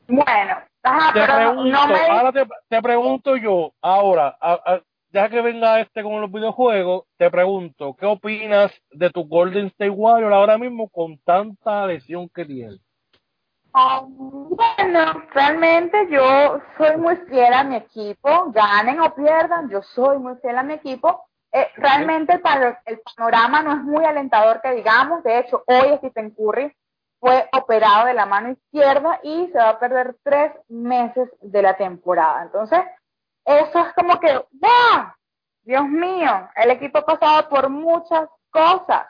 [0.07, 4.81] Bueno, ajá, te pero pregunto, no me ahora te, te pregunto yo, ahora, a- a-
[5.11, 9.89] ya que venga este con los videojuegos, te pregunto, ¿qué opinas de tu Golden State
[9.89, 12.77] Warrior ahora mismo con tanta lesión que tiene?
[13.73, 20.19] Ah, Bueno, realmente yo soy muy fiel a mi equipo, ganen o pierdan, yo soy
[20.19, 21.25] muy fiel a mi equipo.
[21.51, 25.97] Eh, realmente el, pano- el panorama no es muy alentador que digamos, de hecho hoy
[25.97, 26.75] Stephen Curry
[27.19, 31.75] fue operado de la mano izquierda y se va a perder tres meses de la
[31.77, 32.43] temporada.
[32.43, 32.79] Entonces,
[33.45, 35.13] eso es como que, ¡wow!
[35.63, 39.07] Dios mío, el equipo ha pasado por muchas cosas.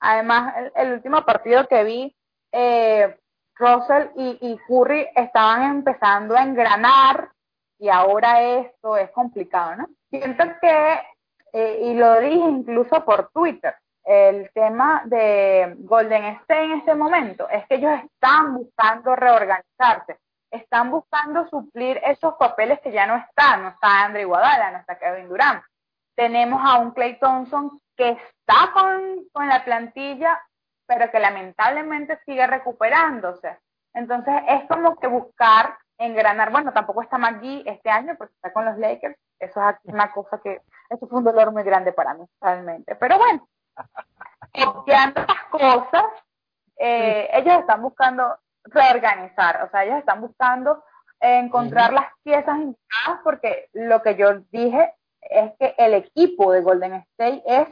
[0.00, 2.16] Además, el, el último partido que vi,
[2.52, 3.18] eh,
[3.60, 7.30] Russell y, Curry estaban empezando a engranar
[7.78, 9.86] y ahora esto es complicado, ¿no?
[10.08, 11.00] Siento que,
[11.52, 17.48] eh, y lo dije incluso por Twitter, el tema de Golden State en este momento
[17.48, 20.18] es que ellos están buscando reorganizarse,
[20.50, 24.98] están buscando suplir esos papeles que ya no están, no está Andre Iguodala, no está
[24.98, 25.62] Kevin Durant.
[26.16, 30.40] Tenemos a un Clay Thompson que está con, con la plantilla,
[30.90, 33.56] pero que lamentablemente sigue recuperándose.
[33.94, 38.64] Entonces es como que buscar engranar, bueno, tampoco está McGee este año porque está con
[38.64, 42.24] los Lakers, eso es una cosa que, eso fue un dolor muy grande para mí,
[42.40, 42.96] realmente.
[42.96, 43.48] Pero bueno,
[44.66, 46.04] obviando las cosas,
[46.76, 50.82] eh, ellos están buscando reorganizar, o sea, ellos están buscando
[51.20, 56.94] encontrar las piezas indicadas porque lo que yo dije es que el equipo de Golden
[56.94, 57.68] State es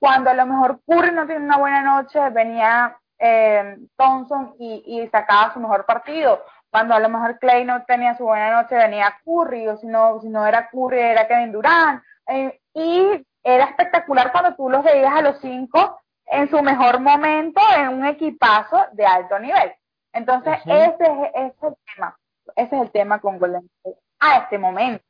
[0.00, 5.08] cuando a lo mejor Curry no tiene una buena noche, venía eh, Thompson y, y
[5.08, 6.42] sacaba su mejor partido.
[6.70, 10.20] Cuando a lo mejor Clay no tenía su buena noche, venía Curry, o si no,
[10.20, 12.02] si no era Curry, era Kevin Durant.
[12.28, 17.60] Eh, y era espectacular cuando tú los veías a los cinco en su mejor momento
[17.76, 19.72] en un equipazo de alto nivel.
[20.12, 22.16] Entonces, ese, es, ese es el tema.
[22.56, 25.04] Ese es el tema con Golden State a este momento.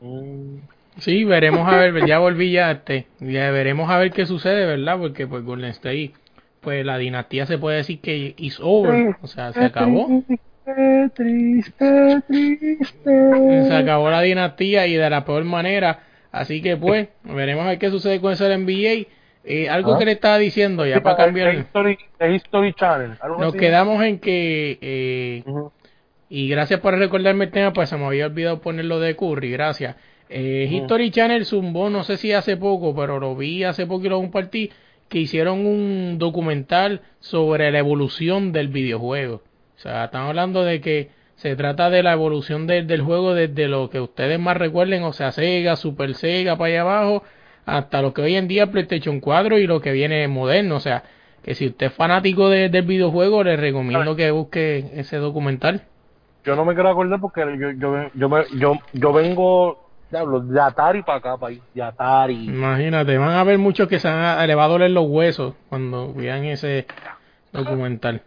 [0.00, 0.58] Mm.
[0.98, 4.98] Sí, veremos a ver, ya volví ya, este, ya veremos a ver qué sucede, ¿verdad?
[4.98, 6.12] Porque pues Golden State,
[6.60, 10.22] pues la dinastía se puede decir que is over, o sea, se acabó.
[10.64, 13.64] Qué triste, triste.
[13.66, 17.78] Se acabó la dinastía y de la peor manera, así que pues, veremos a ver
[17.78, 19.08] qué sucede con eso del NBA.
[19.44, 19.98] Eh, algo Ah.
[19.98, 23.18] que le estaba diciendo ya Sí, para cambiar, History, de History Channel.
[23.20, 23.58] algo nos así.
[23.58, 25.42] quedamos en que eh.
[26.28, 29.96] Y gracias por recordarme el tema, pues se me había olvidado ponerlo de Curry, gracias.
[30.32, 30.68] Eh.
[30.70, 34.16] History Channel zumbó, no sé si hace poco, pero lo vi hace poco y lo
[34.18, 34.70] compartí,
[35.08, 39.42] que hicieron un documental sobre la evolución del videojuego.
[39.76, 43.68] O sea, están hablando de que se trata de la evolución del- del juego desde
[43.68, 47.24] lo que ustedes más recuerden, o sea, Sega, Super Sega, para allá abajo,
[47.66, 50.76] hasta lo que hoy en día es PlayStation 4 y lo que viene moderno.
[50.76, 51.02] O sea,
[51.42, 55.82] que si usted es fanático de- del videojuego, le recomiendo que busque ese documental.
[56.44, 59.78] Yo no me quiero acordar porque yo, yo, yo, me- yo, yo vengo
[60.12, 61.62] diablo, de Atari para acá, país.
[61.74, 62.46] De Atari.
[62.46, 66.12] Imagínate, van a ver muchos que se han le va a doler los huesos cuando
[66.12, 66.86] vean ese
[67.50, 68.22] documental.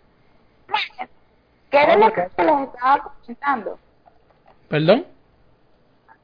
[1.69, 3.79] ¿Qué era lo que les estaba comentando?
[4.67, 5.05] ¿Perdón?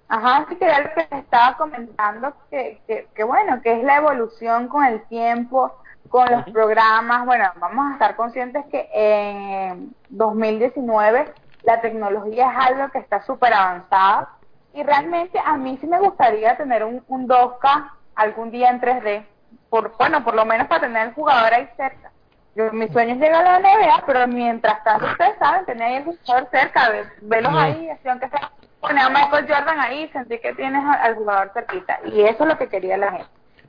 [0.07, 3.83] Ajá, sí que era lo que les estaba comentando, que, que, que bueno, que es
[3.83, 5.73] la evolución con el tiempo,
[6.09, 7.25] con los programas.
[7.25, 11.33] Bueno, vamos a estar conscientes que en 2019
[11.63, 14.40] la tecnología es algo que está súper avanzada
[14.73, 19.25] y realmente a mí sí me gustaría tener un, un 2K algún día en 3D,
[19.69, 22.11] por, bueno, por lo menos para tener el jugador ahí cerca.
[22.55, 25.95] Yo, mi sueño es llegar a la NBA, pero mientras tanto ustedes saben, tener ahí
[25.95, 27.59] el jugador cerca, ve- verlos No.
[27.59, 28.51] ahí, así aunque sea
[28.81, 31.99] poner a Michael Jordan ahí, sentir que tienes al jugador cerquita.
[32.11, 33.27] Y eso es lo que quería la gente.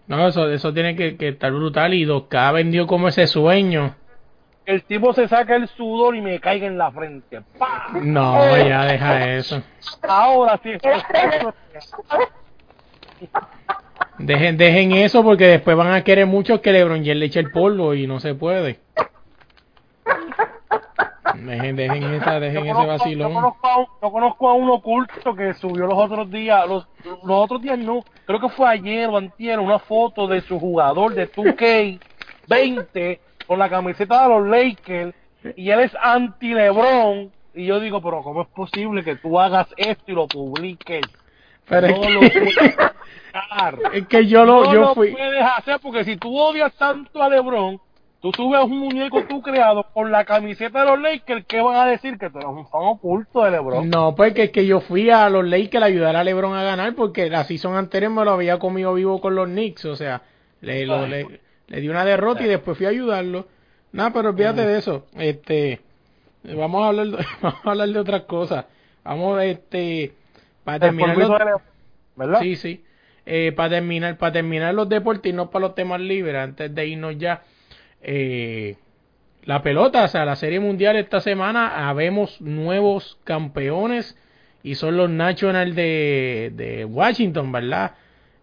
[0.09, 3.95] No, eso, eso tiene que, que estar brutal y 2K vendió como ese sueño.
[4.65, 7.43] El tipo se saca el sudor y me caiga en la frente.
[7.59, 7.89] ¡Pah!
[8.01, 9.63] No, ya deja eso.
[10.03, 10.71] Ahora sí.
[10.81, 11.55] Era 3D.
[14.19, 17.51] Dejen, dejen eso porque después van a querer mucho que LeBron James le eche el
[17.51, 18.79] polvo y no se puede.
[21.35, 23.35] Dejen, dejen esa, dejen Yo ese conozco, yo, vacilón.
[23.35, 27.21] conozco a un, yo conozco a un oculto que subió los otros días, los, los
[27.25, 31.31] otros días no, creo que fue ayer o antier, una foto de su jugador de
[31.31, 33.19] 2K20
[33.53, 35.15] con la camiseta de los Lakers
[35.57, 39.69] y él es anti LeBron y yo digo, pero ¿cómo es posible que tú hagas
[39.77, 41.03] esto y lo publiques?
[41.69, 42.75] Pero no que-.
[43.93, 45.13] Es que yo lo, no yo lo fui.
[45.13, 47.79] puedes hacer porque si tú odias tanto a LeBron,
[48.21, 51.87] tú subes un muñeco tú creado con la camiseta de los Lakers, ¿qué van a
[51.87, 52.19] decir?
[52.19, 53.89] Que tú eres un fan oculto de LeBron.
[53.91, 56.95] No, porque es que yo fui a los Lakers a ayudar a LeBron a ganar
[56.95, 60.23] porque la season anterior me lo había comido vivo con los Knicks, o sea,
[60.63, 61.41] le, lo- le,
[61.73, 63.49] le di una derrota y después fui a ayudarlo.
[63.93, 65.07] Nada, pero olvídate de eso.
[65.19, 65.81] Este,
[66.45, 68.67] vamos a hablar, de, vamos a hablar de otras cosas.
[69.05, 70.13] Vamos, este,
[70.65, 71.29] para terminar los-
[72.15, 72.41] ¿verdad?
[72.41, 72.85] Sí, sí.
[73.25, 76.87] Eh, para terminar, para terminar los deportes y no para los temas libres, antes de
[76.87, 77.43] irnos ya,
[78.03, 78.77] eh,
[79.45, 84.17] la pelota, o sea, la Serie Mundial esta semana habemos nuevos campeones
[84.63, 87.93] y son los Nationals de, de Washington, ¿verdad?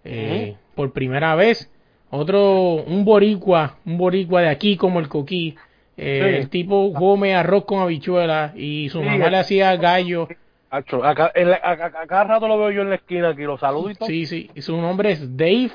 [0.03, 1.69] Eh, Por primera vez.
[2.11, 5.55] Otro, un boricua, un boricua de aquí como el coquí.
[5.97, 6.35] Eh, Sí.
[6.37, 10.27] El tipo come arroz con habichuelas y su Sí, mamá le hacía gallo.
[10.71, 13.29] Acho, acá, en la- a, a- a cada rato lo veo yo en la esquina
[13.29, 14.07] aquí, lo saludo y todo.
[14.07, 14.49] Sí, sí.
[14.55, 15.71] Y su nombre es Dave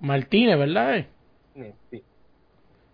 [0.00, 0.96] Martínez, ¿verdad?
[0.96, 1.06] eh?
[1.54, 2.02] Sí, sí.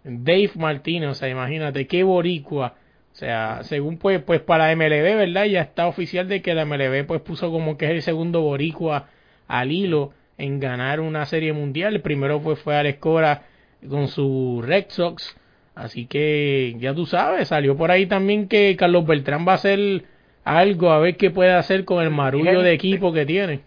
[0.05, 2.75] Dave Martínez, o sea, imagínate qué boricua.
[3.13, 5.45] O sea, según pues, pues para MLB, ¿verdad?
[5.47, 9.07] Ya está oficial de que la MLB pues puso como que es el segundo boricua
[9.49, 11.95] al hilo en ganar una serie mundial.
[11.95, 13.43] El primero pues fue Alex Cora
[13.89, 15.37] con su Red Sox.
[15.75, 20.05] Así que ya tú sabes, salió por ahí también que Carlos Beltrán va a hacer
[20.43, 23.61] algo, a ver qué puede hacer con el marullo de equipo que tiene.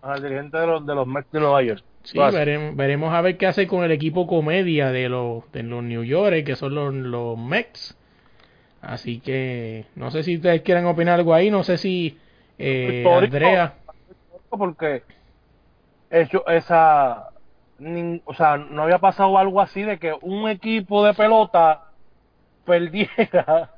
[0.00, 1.82] Al dirigente de los, de los Mets de Nueva York.
[2.02, 5.82] Sí, veremos, veremos a ver qué hace con el equipo comedia de los, de los
[5.82, 7.96] New York, que son los, los Mets.
[8.80, 12.18] Así que no sé si ustedes quieren opinar algo ahí, no sé si
[12.58, 13.04] eh.
[13.06, 13.74] Andrea.
[14.50, 15.02] Porque
[16.14, 17.30] eso, esa,
[18.24, 21.82] o sea, no había pasado algo así de que un equipo de pelota
[22.64, 23.70] perdiera,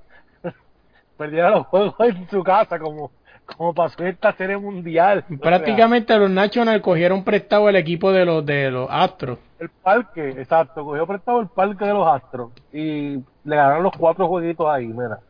[1.16, 3.11] perdiera los juegos en su casa como,
[3.47, 5.24] como pasó en esta serie mundial.
[5.24, 9.39] O sea, Prácticamente los Nationals cogieron prestado el equipo de los de los Astros.
[9.59, 14.28] el parque, exacto, cogió prestado el parque de los Astros y le ganaron los cuatro
[14.28, 15.20] jueguitos ahí, mira.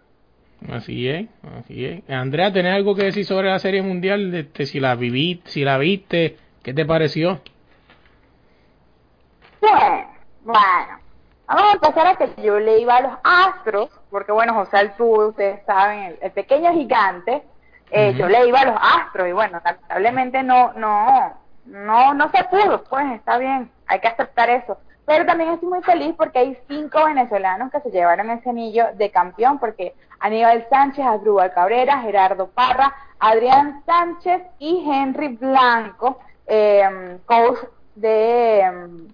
[0.68, 1.28] Así es,
[1.60, 2.10] así es.
[2.10, 4.34] Andrea, ¿tenés algo que decir sobre la Serie Mundial?
[4.34, 7.40] Este, si la viví, si la viste, ¿qué te pareció?
[9.60, 10.08] Bueno,
[10.42, 10.98] bueno.
[11.46, 15.26] Vamos a empezar a que yo le iba a los astros, porque bueno, José Altuve,
[15.26, 17.44] ustedes saben, el, el pequeño gigante,
[17.92, 21.34] Eh, Yo le iba a los Astros y bueno, lamentablemente no, no,
[21.66, 24.76] no, no se pudo, pues está bien, hay que aceptar eso.
[25.06, 29.12] Pero también estoy muy feliz porque hay cinco venezolanos que se llevaron ese anillo de
[29.12, 37.58] campeón, porque Aníbal Sánchez, Adrúbal Cabrera, Gerardo Parra, Adrián Sánchez y Henry Blanco, eh, coach
[37.94, 39.08] de em,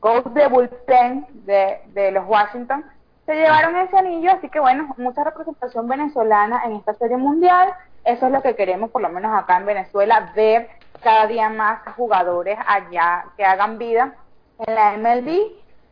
[0.00, 2.84] coach de bullpen de, de los Washington,
[3.26, 7.72] se llevaron ese anillo, así que bueno, mucha representación venezolana en esta serie mundial.
[8.04, 10.68] Eso es lo que queremos, por lo menos acá en Venezuela, ver
[11.02, 14.14] cada día más jugadores allá que hagan vida
[14.58, 15.28] en la MLB.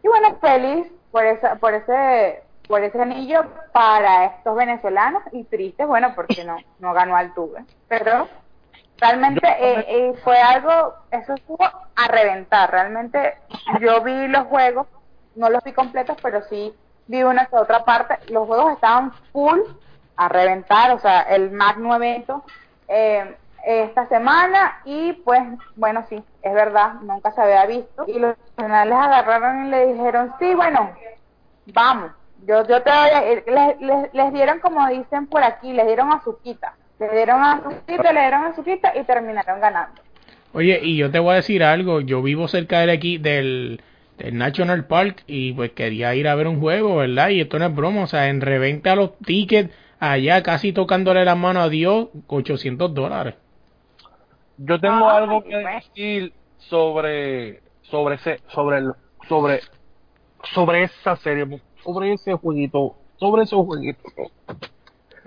[0.03, 5.85] Y bueno, feliz por esa, por ese, por ese anillo para estos venezolanos y triste,
[5.85, 7.65] bueno, porque no, no ganó Altuve.
[7.87, 8.29] Pero
[9.01, 12.71] realmente eh, eh, fue algo, eso estuvo a reventar.
[12.71, 13.39] Realmente
[13.81, 14.87] yo vi los juegos,
[15.35, 16.75] no los vi completos, pero sí
[17.07, 18.19] vi una que otra parte.
[18.31, 19.61] Los juegos estaban full
[20.17, 22.45] a reventar, o sea, el magno evento.
[22.89, 25.43] Eh, esta semana y pues
[25.77, 30.33] bueno sí es verdad nunca se había visto y los profesionales agarraron y le dijeron
[30.39, 30.91] sí bueno
[31.67, 32.11] vamos
[32.47, 36.75] yo yo te voy a les, les, dieron como dicen por aquí les dieron azuquita
[37.01, 40.01] le dieron azuquita le dieron azuquita y terminaron ganando.
[40.53, 43.81] Oye y yo te voy a decir algo yo vivo cerca de aquí del
[44.19, 47.67] del National Park y pues quería ir a ver un juego verdad y esto no
[47.67, 52.09] es broma o sea en reventa los tickets allá casi tocándole la mano a Dios
[52.27, 53.35] 800 dólares.
[54.59, 58.93] Yo tengo ah, algo que decir sobre sobre ese sobre el,
[59.29, 59.61] sobre
[60.55, 64.03] sobre esa serie, sobre ese jueguito, sobre ese jueguito.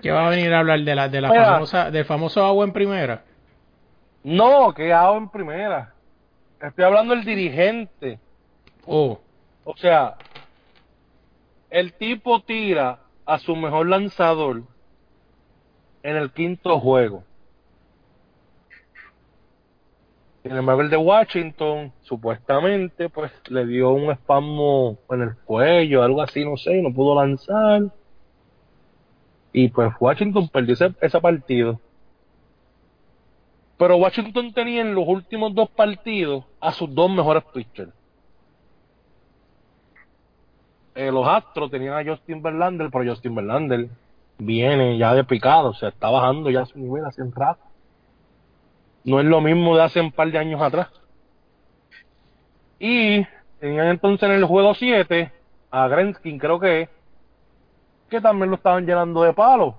[0.04, 2.74] ¿Qué va a venir a hablar de la de la famosa del famoso agua en
[2.74, 3.24] primera?
[4.22, 5.94] No, que agua en primera.
[6.60, 8.18] Estoy hablando del dirigente.
[8.84, 9.18] Oh.
[9.64, 10.16] O sea,
[11.70, 14.64] el tipo tira a su mejor lanzador
[16.02, 17.24] en el quinto juego.
[20.44, 26.20] En el Marvel de Washington, supuestamente, pues le dio un espasmo en el cuello, algo
[26.20, 27.84] así, no sé, y no pudo lanzar.
[29.54, 31.80] Y pues Washington perdió ese, ese partido.
[33.78, 37.92] Pero Washington tenía en los últimos dos partidos a sus dos mejores pitchers.
[40.94, 43.88] Eh, los Astros tenían a Justin Verlander, pero Justin Verlander
[44.36, 47.64] viene ya de picado, o sea, está bajando ya su nivel hace un rato
[49.04, 50.88] no es lo mismo de hace un par de años atrás.
[52.78, 53.24] Y
[53.60, 55.30] tenían entonces en el juego 7
[55.70, 56.88] a Grenskin, creo que
[58.14, 59.74] que también lo estaban llenando de palos.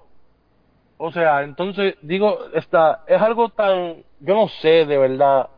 [0.98, 5.50] O sea, entonces digo, esta, es algo tan, yo no sé de verdad.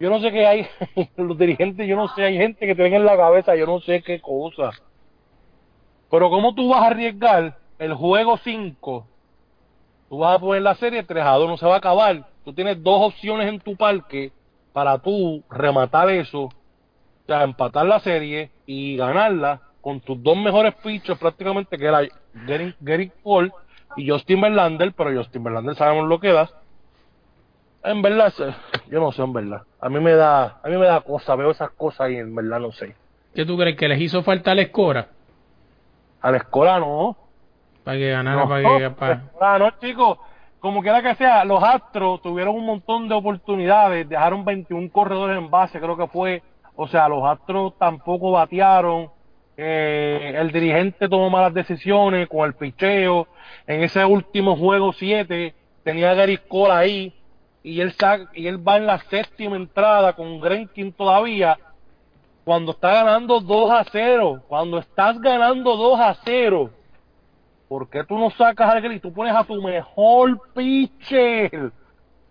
[0.00, 0.66] Yo no sé qué hay,
[1.16, 3.80] los dirigentes, yo no sé, hay gente que te ven en la cabeza, yo no
[3.80, 4.70] sé qué cosa.
[6.10, 9.06] Pero ¿cómo tú vas a arriesgar el juego 5
[10.08, 12.26] Tú vas a poner la serie 3 a 2, no se va a acabar.
[12.44, 14.30] Tú tienes dos opciones en tu parque
[14.72, 16.52] para tú rematar eso, o
[17.26, 22.00] sea, empatar la serie y ganarla con tus dos mejores pitchers prácticamente, que era
[22.80, 23.52] Gary, Paul
[23.96, 26.48] y Justin Verlander, pero Justin Verlander sabemos lo que da.
[27.84, 28.32] En verdad,
[28.88, 29.62] yo no sé, en verdad.
[29.80, 32.60] A mí me da, a mí me da cosa, veo esas cosas y en verdad
[32.60, 32.94] no sé.
[33.34, 35.08] ¿Qué tú crees que les hizo falta a la escora?
[36.20, 37.16] A la escora no.
[37.82, 38.90] Para que ganara, para que...
[38.90, 39.58] Para...
[39.58, 40.18] No, chicos,
[40.60, 45.50] como quiera que sea, los Astros tuvieron un montón de oportunidades, dejaron 21 corredores en
[45.50, 46.40] base, creo que fue,
[46.76, 49.10] o sea, los Astros tampoco batearon,
[49.56, 53.28] eh, el dirigente tomó malas decisiones con el picheo,
[53.66, 57.14] en ese último juego 7 tenía a Gary Cole ahí,
[57.62, 57.94] y él,
[58.34, 61.58] y él va en la séptima entrada con Grenkin todavía,
[62.44, 66.70] cuando está ganando 2 a 0, cuando estás ganando 2 a 0,
[67.68, 71.72] ¿por qué tú no sacas a y tú pones a tu mejor pitcher?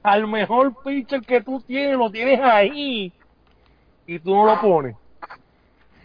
[0.04, 3.14] Al mejor pitcher que tú tienes, lo tienes ahí.
[4.06, 4.96] Y tú no lo pones.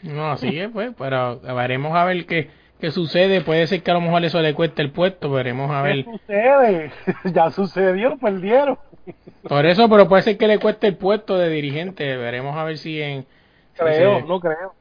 [0.02, 3.40] No, así es, pues, pero veremos a ver qué, qué sucede.
[3.40, 6.04] Puede ser que a lo mejor eso le cueste el puesto, veremos a ver.
[6.04, 6.92] ¿Qué sucede?
[7.34, 8.78] ya sucedió, perdieron.
[9.48, 12.16] Por eso, pero puede ser que le cueste el puesto de dirigente.
[12.16, 13.26] Veremos a ver si en...
[13.74, 14.74] Creo, no creo.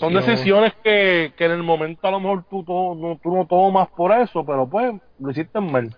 [0.00, 3.88] Son decisiones que, que en el momento a lo mejor tú, no, tú no tomas
[3.90, 5.94] por eso, pero pues lo hiciste mal.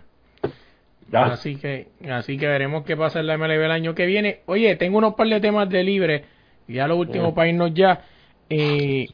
[1.09, 1.25] Ya.
[1.25, 4.41] Así que, así que veremos qué pasa en la MLB el año que viene.
[4.45, 6.25] Oye, tengo unos par de temas de libre,
[6.67, 8.01] ya lo último para irnos ya.
[8.55, 9.07] Eh,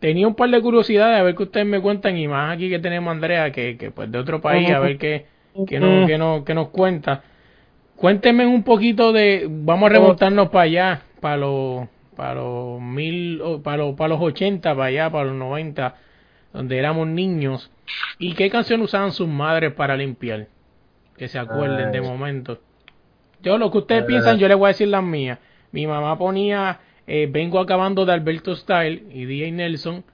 [0.00, 2.78] tenía un par de curiosidades a ver qué ustedes me cuentan y más aquí que
[2.78, 5.26] tenemos a Andrea, que, que pues de otro país, a ver qué,
[5.66, 7.22] qué, nos, qué, nos, qué nos cuenta.
[7.96, 13.76] Cuéntenme un poquito de, vamos a remontarnos para allá, para los para los mil, para
[13.76, 15.94] los, para los 80, para allá, para los 90,
[16.54, 17.70] donde éramos niños.
[18.18, 20.48] ¿Y qué canción usaban sus madres para limpiar?
[21.18, 22.60] Que se acuerden de momento.
[23.42, 25.38] Yo lo que ustedes piensan, yo les voy a decir las mías.
[25.72, 30.04] Mi mamá ponía eh, Vengo acabando de Alberto Style y DJ Nelson.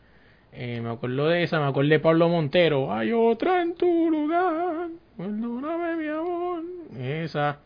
[0.53, 2.93] Eh, me acuerdo de esa, me acuerdo de Pablo Montero.
[2.93, 4.89] Hay otra en tu lugar.
[5.17, 6.63] Perdóname, mi amor.
[6.99, 7.61] Esa.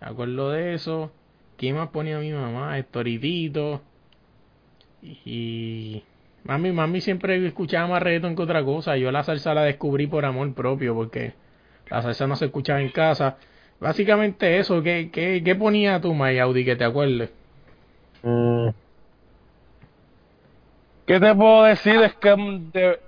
[0.00, 1.10] Me acuerdo de eso.
[1.56, 2.78] ¿Quién más ponía mi mamá?
[2.78, 3.82] Estoritito.
[5.02, 6.02] Y.
[6.44, 8.96] Mami, mami siempre escuchaba más reggaeton que otra cosa.
[8.96, 11.34] Yo la salsa la descubrí por amor propio porque
[11.90, 13.38] la salsa no se escuchaba en casa.
[13.80, 14.82] Básicamente eso.
[14.82, 17.30] ¿Qué, qué, qué ponía tú, Audi, que te acuerdes?
[18.22, 18.68] Mm.
[21.06, 21.96] ¿Qué te puedo decir?
[22.02, 23.00] Es que mm, de,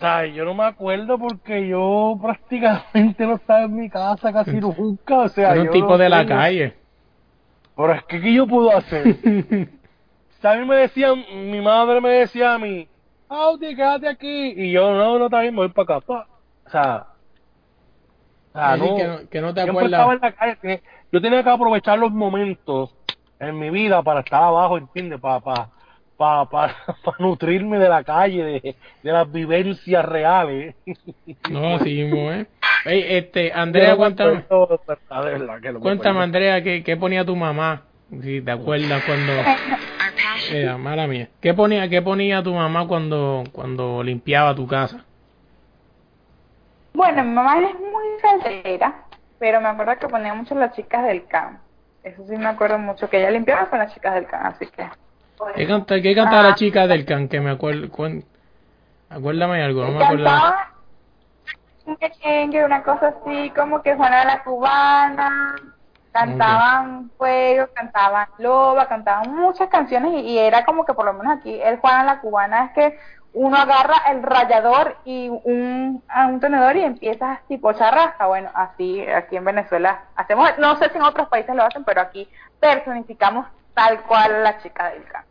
[0.00, 5.18] ay, yo no me acuerdo porque yo prácticamente no estaba en mi casa casi nunca.
[5.20, 6.74] O sea, Era un yo tipo no de la tengo- calle.
[7.76, 9.16] Pero es que, ¿qué yo puedo hacer?
[10.38, 12.86] O sea, a mí me decían, mi madre me decía a mí,
[13.26, 14.52] Audi, quédate aquí.
[14.54, 16.06] Y yo, no, no, me voy para acá.
[16.06, 16.26] pa.
[16.66, 17.06] O sea,
[18.50, 20.08] o sea, Así no, que, no, que no te acuerdas.
[20.12, 20.58] en la calle.
[20.60, 22.94] que Yo tenía que aprovechar los momentos
[23.40, 25.20] en mi vida para estar abajo, ¿entiendes?
[25.20, 25.68] Para para
[26.16, 26.46] para
[27.04, 30.74] para nutrirme de la calle, de, de las vivencias reales.
[31.50, 32.46] No, mismo, ¿eh?
[32.84, 34.44] Ey, este, Andrea, cuéntame,
[35.80, 36.20] cuéntame.
[36.22, 37.82] Andrea, ¿qué, qué ponía tu mamá?
[38.22, 39.32] Si te acuerdas cuando...
[40.52, 41.28] Eh, mala mía.
[41.40, 45.04] ¿Qué ponía, qué ponía tu mamá cuando, cuando limpiaba tu casa?
[46.94, 49.04] Bueno, mi mamá es muy salsera,
[49.38, 51.58] pero me acuerdo que ponía mucho las chicas del camp.
[52.06, 54.88] Eso sí me acuerdo mucho, que ella limpiaba con las chicas del camp, así que...
[55.56, 56.54] ¿Qué canta, qué cantaba la Ah.
[56.54, 57.28] chica del can?
[57.28, 57.88] Que me acuerdo...
[59.10, 60.30] Acuérdame algo, no me acuerdo.
[62.64, 65.56] Una cosa así, como que Juana la Cubana,
[66.12, 71.38] cantaban Fuego, cantaban Loba, cantaban muchas canciones y, y era como que por lo menos
[71.38, 72.98] aquí el Juana la Cubana es que
[73.36, 78.26] uno agarra el rallador y un, a un tenedor y empiezas tipo charrasca.
[78.26, 82.00] Bueno, así aquí en Venezuela hacemos, no sé si en otros países lo hacen, pero
[82.00, 82.26] aquí
[82.58, 85.28] personificamos tal cual la chica del campo.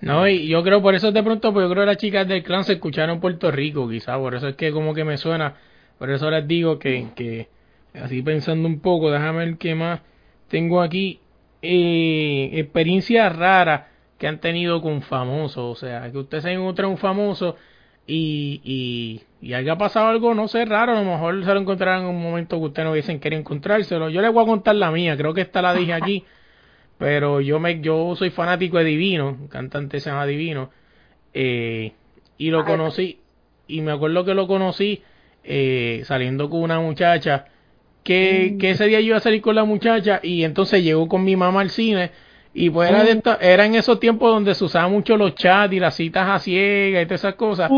[0.00, 2.44] No, y yo creo, por eso de pronto, pues yo creo que las chicas del
[2.44, 5.54] clan se escucharon en Puerto Rico, quizá, por eso es que como que me suena,
[5.98, 7.48] por eso les digo que, que
[8.00, 10.00] así pensando un poco, déjame ver qué más
[10.48, 11.20] tengo aquí,
[11.60, 13.91] eh, experiencias raras
[14.22, 17.56] que han tenido con famosos, o sea, que usted se encuentra un famoso
[18.06, 22.04] y, y, y haya pasado algo, no sé, raro, a lo mejor se lo encontraron
[22.04, 24.10] en un momento que usted no hubiesen querido encontrárselo.
[24.10, 26.22] Yo les voy a contar la mía, creo que esta la dije aquí,
[26.98, 30.70] pero yo me yo soy fanático de Divino, un cantante se llama Divino,
[31.34, 31.90] eh,
[32.38, 32.64] y lo Ay.
[32.64, 33.18] conocí,
[33.66, 35.02] y me acuerdo que lo conocí
[35.42, 37.46] eh, saliendo con una muchacha,
[38.04, 41.24] que, que ese día yo iba a salir con la muchacha, y entonces llegó con
[41.24, 42.12] mi mamá al cine,
[42.54, 45.72] y pues era, de esta- era en esos tiempos donde se usaban mucho los chats
[45.72, 47.70] y las citas a ciegas y todas esas cosas.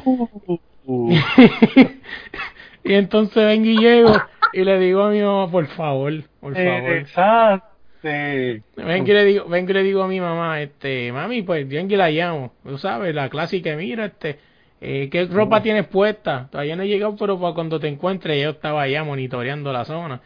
[0.87, 1.15] Uh,
[2.85, 4.13] y entonces vengo y llego
[4.53, 6.93] y le digo a mi mamá, por favor, por eh, favor.
[6.93, 7.67] exacto.
[8.03, 11.89] Vengo y le digo, vengo y le digo a mi mamá, este, mami, pues bien
[11.89, 14.39] que la llamo, tú sabes, la clásica, mira, este,
[14.83, 16.49] eh, ¿qué ropa tienes puesta?
[16.51, 20.21] Todavía no he llegado, pero para cuando te encuentre, yo estaba allá monitoreando la zona.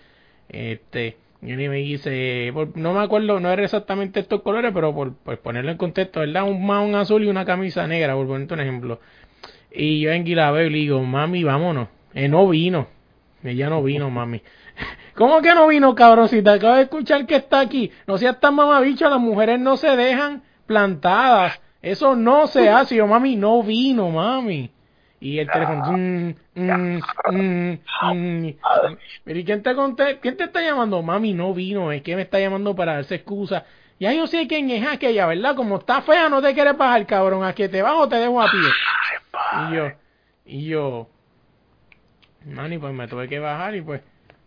[0.48, 4.94] Este, y él me dice, por- no me acuerdo, no era exactamente estos colores, pero
[4.94, 6.44] por, por ponerlo en contexto, ¿verdad?
[6.48, 9.00] Un maón azul y una camisa negra, por ponerte un ejemplo.
[9.70, 11.88] Y yo la veo y le digo, mami, vámonos.
[12.14, 12.88] Eh, no vino.
[13.44, 14.42] Ella no vino, mami.
[15.14, 16.28] ¿Cómo que no vino, cabrón?
[16.28, 17.90] Si te acabo de escuchar que está aquí.
[18.06, 21.60] No seas tan mamabicho, las mujeres no se dejan plantadas.
[21.82, 22.96] Eso no se hace.
[22.96, 24.70] Yo, mami, no vino, mami.
[25.20, 25.92] Y el teléfono.
[25.92, 27.00] mm, mm,
[27.30, 28.54] mm, mm.
[29.24, 30.18] Pero ¿y quién te, conté?
[30.20, 31.02] ¿quién te está llamando?
[31.02, 31.90] Mami, no vino.
[31.90, 33.64] Es que me está llamando para darse excusa.
[33.98, 35.56] Ya yo sé quién es aquella, ¿verdad?
[35.56, 37.44] Como está fea, no te quieres bajar, cabrón.
[37.44, 38.60] A que te bajo, te dejo a pie.
[39.70, 39.92] Y yo,
[40.46, 41.08] y yo,
[42.44, 44.02] Mani, pues me tuve que bajar y pues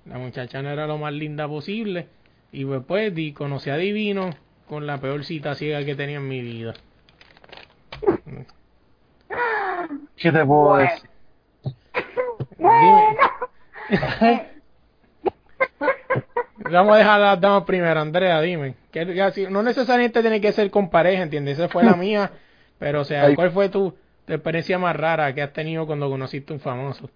[0.06, 2.08] la muchacha no era lo más linda posible.
[2.54, 4.30] Y pues, pues di, conocí a Divino
[4.68, 6.74] con la peor cita ciega que tenía en mi vida.
[10.16, 10.90] ¿Qué te puedo Bueno.
[10.90, 11.10] decir?
[12.58, 13.18] Dime.
[16.58, 18.76] Vamos a dejar a las damas primero, Andrea, dime.
[19.50, 21.58] No necesariamente tiene que ser con pareja, ¿entiendes?
[21.60, 22.32] Esa fue la mía.
[22.80, 23.36] Pero, o sea.
[23.36, 23.94] ¿cuál fue tu,
[24.26, 27.10] tu experiencia más rara que has tenido cuando conociste un famoso?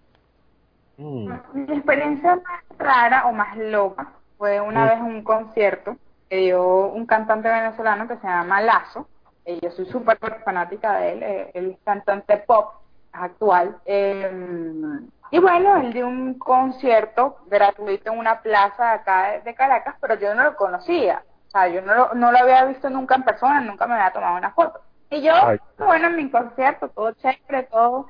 [0.97, 1.29] Mm.
[1.53, 4.87] Mi experiencia más rara o más loca fue una Mm.
[4.87, 5.97] vez en un concierto
[6.29, 9.07] que dio un cantante venezolano que se llama Lazo.
[9.45, 11.23] Eh, yo soy súper fanática de él.
[11.23, 12.73] eh, él es cantante pop
[13.13, 13.77] actual.
[13.85, 14.99] Eh,
[15.31, 20.15] y bueno, él dio un concierto gratuito en una plaza acá de, de Caracas, pero
[20.15, 21.23] yo no lo conocía.
[21.47, 24.11] O sea, yo no lo, no lo había visto nunca en persona, nunca me había
[24.11, 24.79] tomado una foto.
[25.09, 25.59] Y yo, Ay.
[25.77, 28.09] bueno, en mi concierto, todo chévere, todo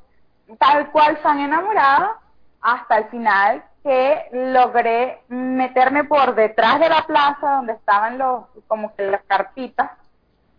[0.60, 2.12] tal cual se han enamorado
[2.62, 8.96] hasta el final que logré meterme por detrás de la plaza donde estaban los como
[8.96, 9.92] que las carpitas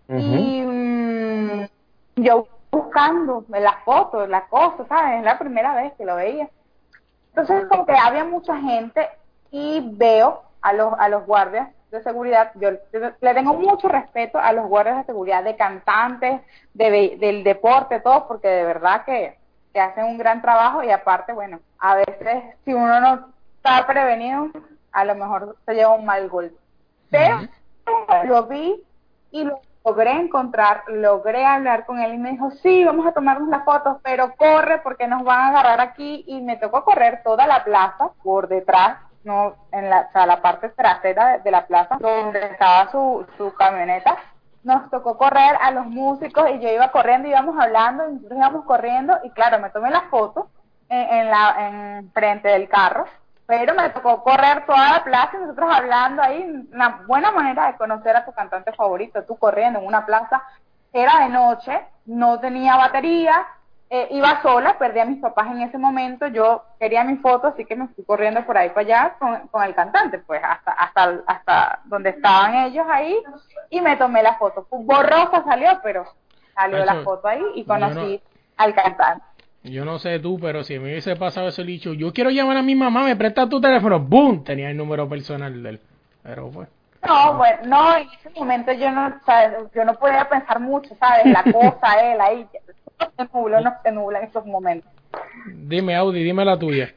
[0.09, 1.66] y mm,
[2.16, 5.18] yo buscando las fotos, las cosas, ¿sabes?
[5.18, 6.48] Es la primera vez que lo veía.
[7.28, 9.09] Entonces como que había mucha gente
[9.50, 14.52] y veo a los, a los guardias de seguridad, yo le tengo mucho respeto a
[14.52, 16.40] los guardias de seguridad, de cantantes,
[16.74, 19.38] de, del deporte, todo, porque de verdad que,
[19.72, 24.48] que hacen un gran trabajo y aparte, bueno, a veces si uno no está prevenido,
[24.92, 26.57] a lo mejor se lleva un mal golpe.
[27.11, 27.40] Pero
[28.24, 28.82] lo vi
[29.30, 33.49] y lo logré encontrar, logré hablar con él y me dijo, sí, vamos a tomarnos
[33.49, 37.47] las fotos, pero corre porque nos van a agarrar aquí y me tocó correr toda
[37.47, 42.47] la plaza por detrás no en la, o la parte trasera de, la plaza donde
[42.47, 44.16] estaba su, su camioneta.
[44.62, 48.64] Nos tocó correr a los músicos y yo iba corriendo íbamos hablando y nosotros íbamos
[48.64, 50.49] corriendo y claro me tomé la foto
[50.89, 53.05] en, la en frente del carro
[53.47, 57.76] pero me tocó correr toda la plaza y nosotros hablando ahí una buena manera de
[57.76, 60.42] conocer a tu cantante favorito tú corriendo en una plaza
[60.92, 63.47] era de noche no tenía batería
[63.88, 67.64] eh, iba sola, perdí a mis papás en ese momento, yo quería mi foto, así
[67.64, 71.22] que me fui corriendo por ahí para allá con, con el cantante, pues hasta, hasta,
[71.24, 73.16] hasta donde estaban ellos ahí
[73.70, 74.66] y me tomé la foto.
[74.70, 76.05] Borrosa salió, pero
[76.53, 78.20] salió la foto ahí y conocí
[78.57, 79.24] al cantante.
[79.70, 82.62] Yo no sé tú, pero si me hubiese pasado ese dicho, yo quiero llamar a
[82.62, 84.44] mi mamá, me presta tu teléfono, ¡boom!
[84.44, 85.80] Tenía el número personal de él.
[86.22, 86.68] Pero pues.
[87.06, 89.20] No, bueno, no, en ese momento yo no,
[89.74, 91.26] yo no podía pensar mucho, ¿sabes?
[91.26, 92.46] La cosa, él ahí,
[92.98, 94.90] no se nubla, no se nubla en esos momentos.
[95.46, 96.94] Dime, Audi, dime la tuya.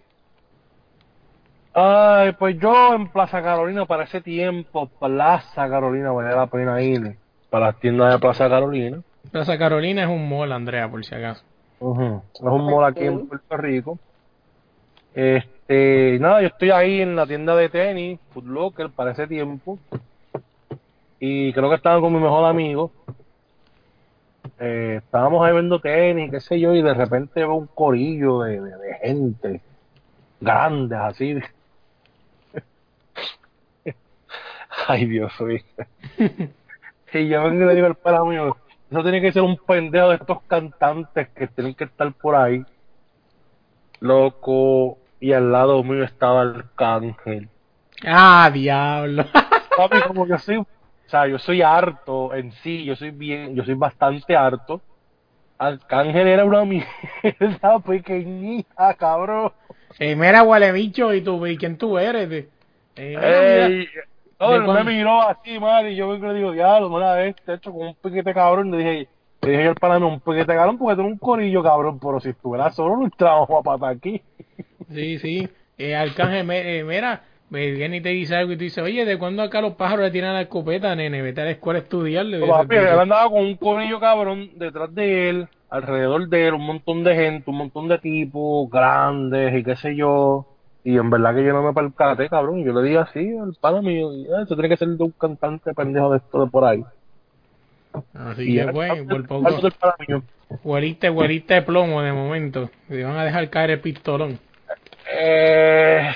[1.74, 7.16] Ay, pues yo en Plaza Carolina para ese tiempo, Plaza Carolina, valía la pena ir
[7.50, 9.02] para las tiendas de Plaza Carolina.
[9.32, 11.44] Plaza Carolina es un mall, Andrea, por si acaso.
[11.80, 14.00] Es un mall aquí en Puerto Rico.
[15.14, 19.80] Este, nada, yo estoy ahí en la tienda de tenis, Foot Locker, para ese tiempo.
[21.20, 22.92] Y creo que estaba con mi mejor amigo.
[24.60, 28.60] Eh, estábamos ahí viendo tenis, qué sé yo, y de repente veo un corillo de,
[28.60, 29.62] de, gente
[30.42, 31.40] grandes así.
[34.88, 35.60] Ay, Dios mío.
[37.14, 38.58] y yo vengo y le digo al para mío,
[38.90, 42.64] eso tiene que ser un pendejo de estos cantantes que tienen que estar por ahí.
[44.00, 47.50] Loco, y al lado mío estaba el cángel.
[48.06, 49.26] Ah, diablo.
[49.78, 50.58] Papi, como yo soy
[51.10, 54.80] o sea, yo soy harto en sí, yo soy bien, yo soy bastante harto.
[55.58, 59.52] Arcángel era una mierda pequeñita, cabrón.
[59.98, 62.30] Eh, mira, huele bicho, ¿y tú, y quién tú eres?
[62.30, 62.50] De,
[62.96, 63.88] eh,
[64.40, 67.88] no, me miró así, madre, y yo me digo, diablo, una vez, te hecho con
[67.88, 69.08] un piquete cabrón, le dije,
[69.42, 72.20] le dije yo al pana un piquete cabrón, porque tú eres un corillo cabrón, pero
[72.20, 74.22] si estuviera solo, no entramos a pata aquí.
[74.92, 78.84] Sí, sí, eh, Arcángel, eh, mira, me viene y te dice algo y tú dices,
[78.84, 81.22] oye, ¿de cuándo acá los pájaros le tiran la escopeta, nene?
[81.22, 82.26] Vete a la escuela a estudiar.
[82.26, 86.66] No, papi, él andaba con un corillo cabrón detrás de él, alrededor de él, un
[86.66, 90.49] montón de gente, un montón de tipos grandes y qué sé yo.
[90.84, 92.64] Y en verdad que yo no me percaté, cabrón.
[92.64, 95.74] Yo le dije así al padre mío, ah, eso tiene que ser de un cantante
[95.74, 96.84] pendejo de esto de por ahí.
[98.14, 99.50] Así que bueno, por poco.
[100.64, 102.70] Hueliste, hueliste de plomo de momento.
[102.88, 104.40] Te van a dejar caer el pistolón.
[105.12, 106.10] Eh...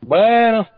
[0.00, 0.68] Bueno,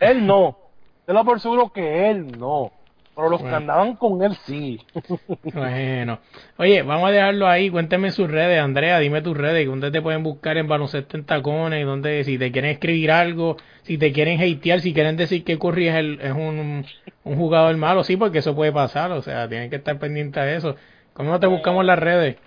[0.00, 0.56] él no.
[1.04, 2.72] Te lo por seguro que él no.
[3.14, 4.80] Pero los que andaban con él sí.
[5.54, 6.18] bueno.
[6.56, 7.68] Oye, vamos a dejarlo ahí.
[7.68, 8.98] Cuénteme sus redes, Andrea.
[9.00, 9.66] Dime tus redes.
[9.66, 11.84] ¿Dónde te pueden buscar en baloncesto en tacones?
[11.84, 15.88] ¿Dónde, si te quieren escribir algo, si te quieren hatear, si quieren decir que Curry
[15.88, 16.86] es, el, es un,
[17.24, 18.02] un jugador malo.
[18.02, 19.12] Sí, porque eso puede pasar.
[19.12, 20.76] O sea, tienen que estar pendientes de eso.
[21.12, 22.38] ¿Cómo te buscamos las redes?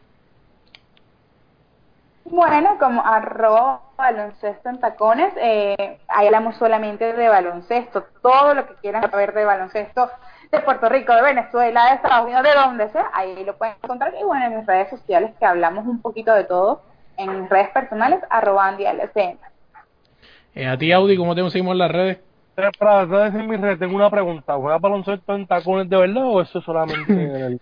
[2.25, 8.73] Bueno, como arroba baloncesto en tacones, eh, ahí hablamos solamente de baloncesto, todo lo que
[8.75, 10.09] quieran saber de baloncesto
[10.55, 14.13] de Puerto Rico, de Venezuela, de Estados Unidos, de donde sea, ahí lo pueden encontrar.
[14.19, 16.81] Y bueno, en mis redes sociales que hablamos un poquito de todo,
[17.17, 19.37] en mis redes personales, arroba andialcn.
[20.55, 22.19] Eh, a ti, Audi, ¿cómo te conseguimos en las redes?
[22.79, 24.55] Para decir mi red, tengo una pregunta.
[24.55, 27.59] ¿Juega baloncesto en tacones de verdad o eso solamente en el...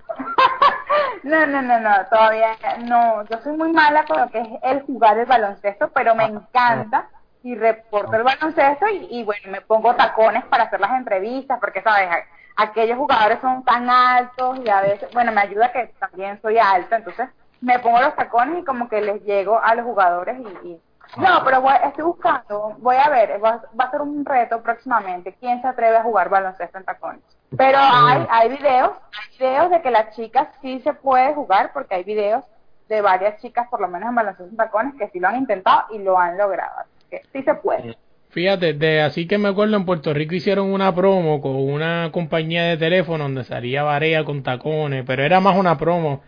[1.23, 2.55] No, no, no, no, todavía
[2.85, 3.25] no.
[3.25, 7.09] Yo soy muy mala con lo que es el jugar el baloncesto, pero me encanta
[7.47, 12.09] y reporto el baloncesto y, bueno, me pongo tacones para hacer las entrevistas, porque, ¿sabes?
[12.57, 16.97] Aquellos jugadores son tan altos y a veces, bueno, me ayuda que también soy alta,
[16.97, 17.29] entonces
[17.61, 20.77] me pongo los tacones y como que les llego a los jugadores y...
[21.15, 25.33] no, pero estoy buscando, voy a ver, va, va a ser un reto próximamente.
[25.39, 27.21] ¿Quién se atreve a jugar baloncesto en tacones?
[27.55, 31.95] Pero hay, hay videos, hay videos de que las chicas sí se puede jugar, porque
[31.95, 32.43] hay videos
[32.89, 35.85] de varias chicas, por lo menos en baloncesto en tacones, que sí lo han intentado
[35.91, 36.83] y lo han logrado.
[37.09, 37.97] Que sí se puede.
[38.29, 42.63] Fíjate, de así que me acuerdo en Puerto Rico hicieron una promo con una compañía
[42.65, 46.21] de teléfono donde salía Varea con tacones, pero era más una promo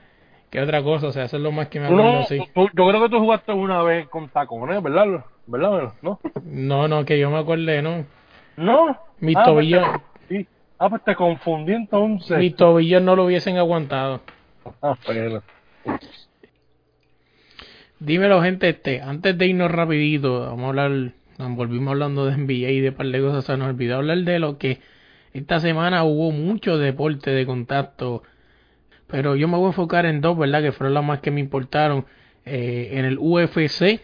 [0.49, 2.39] que otra cosa, o sea, eso es lo más que me acuerdo, No, sí.
[2.55, 5.23] yo creo que tú jugaste una vez con tacones, ¿verdad?
[5.45, 5.93] ¿Verdad?
[6.01, 6.19] ¿No?
[6.43, 8.05] No, no, que yo me acuerde, no.
[8.57, 8.97] ¿No?
[9.19, 9.85] Mis Ah, pues tobillos,
[10.27, 10.47] te- sí.
[10.79, 12.37] Ah, pues te confundí entonces.
[12.39, 14.21] mis tobillos no lo hubiesen aguantado.
[14.81, 15.43] Ah, pero...
[17.99, 22.79] Dímelo, gente, este, antes de irnos rapidito, vamos a hablar, volvimos hablando de NBA y
[22.79, 24.79] de par de cosas, se nos olvidó hablar de lo que
[25.33, 28.23] esta semana hubo mucho deporte de contacto,
[29.07, 30.61] pero yo me voy a enfocar en dos, ¿verdad?
[30.61, 32.05] Que fueron las más que me importaron.
[32.45, 33.99] Eh, en el UFC,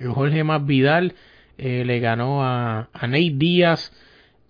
[0.00, 1.14] Jorge Masvidal
[1.58, 3.92] eh, le ganó a, a Nate Díaz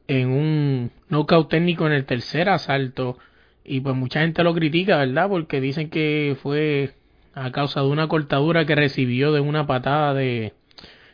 [0.08, 3.18] en un knockout técnico en el tercer asalto.
[3.64, 5.28] Y pues mucha gente lo critica, ¿verdad?
[5.28, 6.92] Porque dicen que fue
[7.34, 10.52] a causa de una cortadura que recibió de una patada de,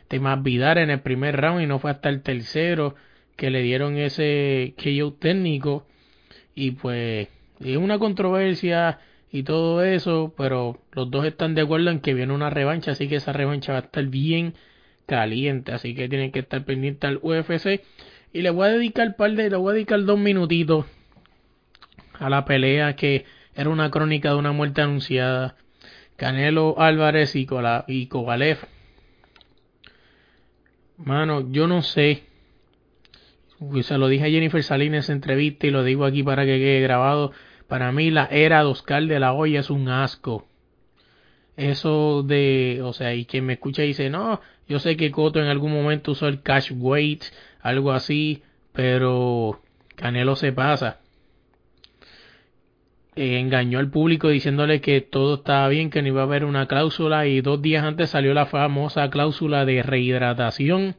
[0.09, 2.95] de Masvidal en el primer round y no fue hasta el tercero
[3.35, 5.87] que le dieron ese KO técnico.
[6.53, 7.27] Y pues
[7.59, 8.99] es una controversia
[9.31, 13.07] y todo eso, pero los dos están de acuerdo en que viene una revancha, así
[13.07, 14.53] que esa revancha va a estar bien
[15.05, 17.81] caliente, así que tienen que estar pendientes al UFC.
[18.33, 20.85] Y le voy a dedicar par de, le voy a dedicar dos minutitos
[22.19, 23.25] a la pelea que
[23.55, 25.55] era una crónica de una muerte anunciada.
[26.21, 27.83] Canelo Álvarez y, Kola-.
[30.97, 32.25] Mano, yo no sé.
[33.81, 36.79] Se lo dije a Jennifer Salinas en entrevista y lo digo aquí para que quede
[36.81, 37.31] grabado.
[37.67, 40.47] Para mí la era de Oscar de la Hoya es un asco.
[41.57, 45.47] Eso de, o sea, y quien me escucha dice, no, yo sé que Coto en
[45.47, 47.23] algún momento usó el cash weight,
[47.61, 48.43] algo así,
[48.73, 49.59] pero
[49.95, 51.00] Canelo se pasa.
[53.15, 56.67] Eh, engañó al público diciéndole que todo estaba bien, que no iba a haber una
[56.67, 60.95] cláusula y dos días antes salió la famosa cláusula de rehidratación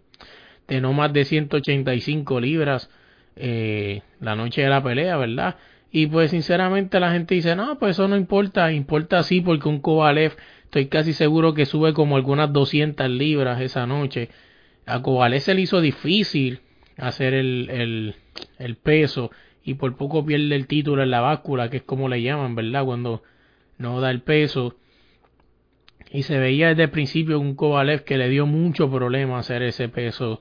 [0.68, 2.90] de no más de 185 libras
[3.36, 5.56] eh, la noche de la pelea, ¿verdad?
[5.90, 9.80] Y pues sinceramente la gente dice, no, pues eso no importa, importa sí porque un
[9.80, 14.28] Kovalev estoy casi seguro que sube como algunas 200 libras esa noche.
[14.86, 16.60] A Kovalev se le hizo difícil
[16.97, 18.14] hacer el, el,
[18.59, 19.30] el peso
[19.64, 22.84] y por poco pierde el título en la báscula, que es como le llaman, ¿verdad?
[22.84, 23.22] Cuando
[23.78, 24.76] no da el peso.
[26.10, 29.89] Y se veía desde el principio un Kovalev que le dio mucho problema hacer ese
[29.89, 30.40] peso.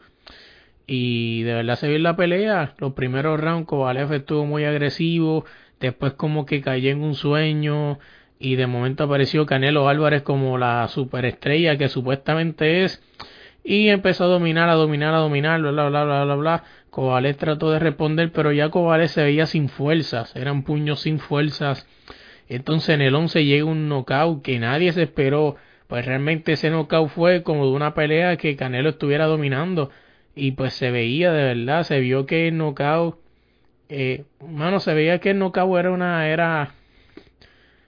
[0.88, 2.76] Y de verdad se vio en la pelea.
[2.80, 5.45] Los primeros rounds Kovalev estuvo muy agresivo.
[5.80, 7.99] Después como que cayó en un sueño.
[8.39, 13.02] Y de momento apareció Canelo Álvarez como la superestrella que supuestamente es.
[13.64, 16.64] Y empezó a dominar, a dominar, a dominar, bla, bla, bla, bla, bla, bla.
[16.91, 20.35] Kovalev trató de responder, pero ya Kovalev se veía sin fuerzas.
[20.35, 21.88] Eran puños sin fuerzas.
[22.49, 25.55] Entonces en el 11 llega un knockout que nadie se esperó.
[25.88, 29.89] Pues realmente ese knockout fue como de una pelea que Canelo estuviera dominando.
[30.35, 33.18] Y pues se veía de verdad, se vio que el knockout,
[33.89, 36.73] eh, mano, se veía que el knockout era una, era,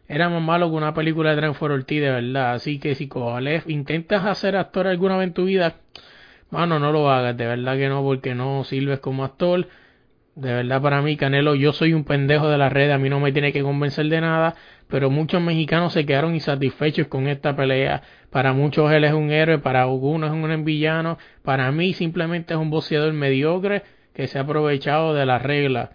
[0.08, 2.54] era más malo que una película de Transfor Ortiz, de verdad.
[2.54, 5.76] Así que si Kovalev intentas hacer actor alguna vez en tu vida,
[6.54, 9.68] mano, no lo hagas, de verdad que no, porque no sirves como actor.
[10.36, 13.20] De verdad para mí, Canelo, yo soy un pendejo de la red, a mí no
[13.20, 14.56] me tiene que convencer de nada,
[14.88, 18.04] pero muchos mexicanos se quedaron insatisfechos con esta pelea.
[18.30, 22.60] Para muchos él es un héroe, para algunos es un villano, para mí simplemente es
[22.60, 23.82] un boxeador mediocre
[24.14, 25.90] que se ha aprovechado de las reglas.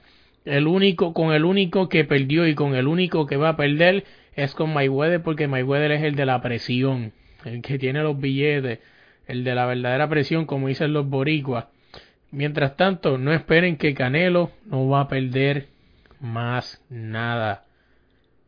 [0.44, 4.05] El único, con el único que perdió y con el único que va a perder
[4.35, 7.12] es con Mayweather, porque Mayweather es el de la presión,
[7.44, 8.80] el que tiene los billetes,
[9.29, 11.67] el de la verdadera presión, como dicen los boricuas.
[12.31, 15.69] Mientras tanto, no esperen que Canelo no va a perder
[16.21, 17.65] más nada.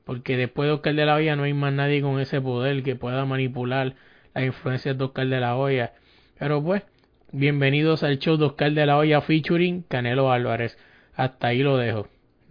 [0.05, 2.97] Porque después de Oscar de la Hoya no hay más nadie con ese poder que
[2.97, 3.95] pueda manipular
[4.35, 5.93] las influencias de Oscar de la Hoya.
[6.39, 6.83] Pero pues,
[7.31, 10.79] bienvenidos al show de Oscar de la Hoya featuring Canelo Álvarez.
[11.15, 12.09] Hasta ahí lo dejo.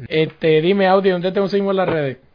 [0.07, 2.28] Este, dime Audi, ¿dónde te conseguimos las redes?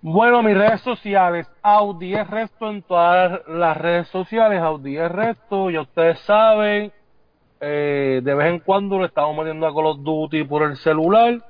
[0.00, 5.70] Bueno, mis redes sociales, Audi es Resto en todas las redes sociales, Audi es Resto,
[5.70, 6.92] ya ustedes saben,
[7.60, 11.40] eh, de vez en cuando le estamos metiendo a Call of Duty por el celular,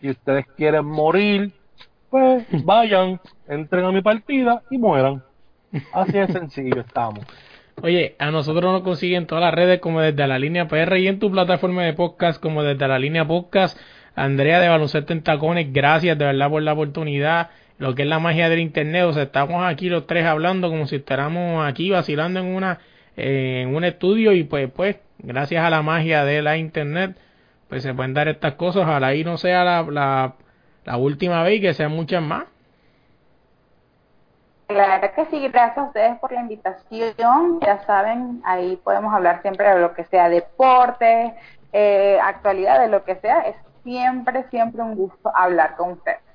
[0.00, 1.52] si ustedes quieren morir,
[2.08, 5.24] pues vayan, entren a mi partida y mueran.
[5.92, 7.26] Así de sencillo estamos.
[7.82, 11.18] Oye, a nosotros nos consiguen todas las redes como desde la línea PR y en
[11.18, 13.76] tu plataforma de podcast como desde la línea podcast.
[14.14, 17.50] Andrea de Baloncesto en Tacones, gracias de verdad por la oportunidad.
[17.78, 20.86] Lo que es la magia del internet, o sea, estamos aquí los tres hablando como
[20.86, 22.78] si estuviéramos aquí vacilando en una
[23.16, 27.16] eh, en un estudio y pues pues gracias a la magia de la internet
[27.68, 28.82] pues se pueden dar estas cosas.
[28.82, 30.34] Ojalá y no sea la, la,
[30.84, 32.44] la última vez y que sean muchas más.
[34.68, 37.60] La verdad que sí, gracias a ustedes por la invitación.
[37.60, 41.34] Ya saben, ahí podemos hablar siempre de lo que sea deporte,
[41.72, 43.42] eh, actualidad, de lo que sea.
[43.42, 46.25] Es siempre, siempre un gusto hablar con ustedes.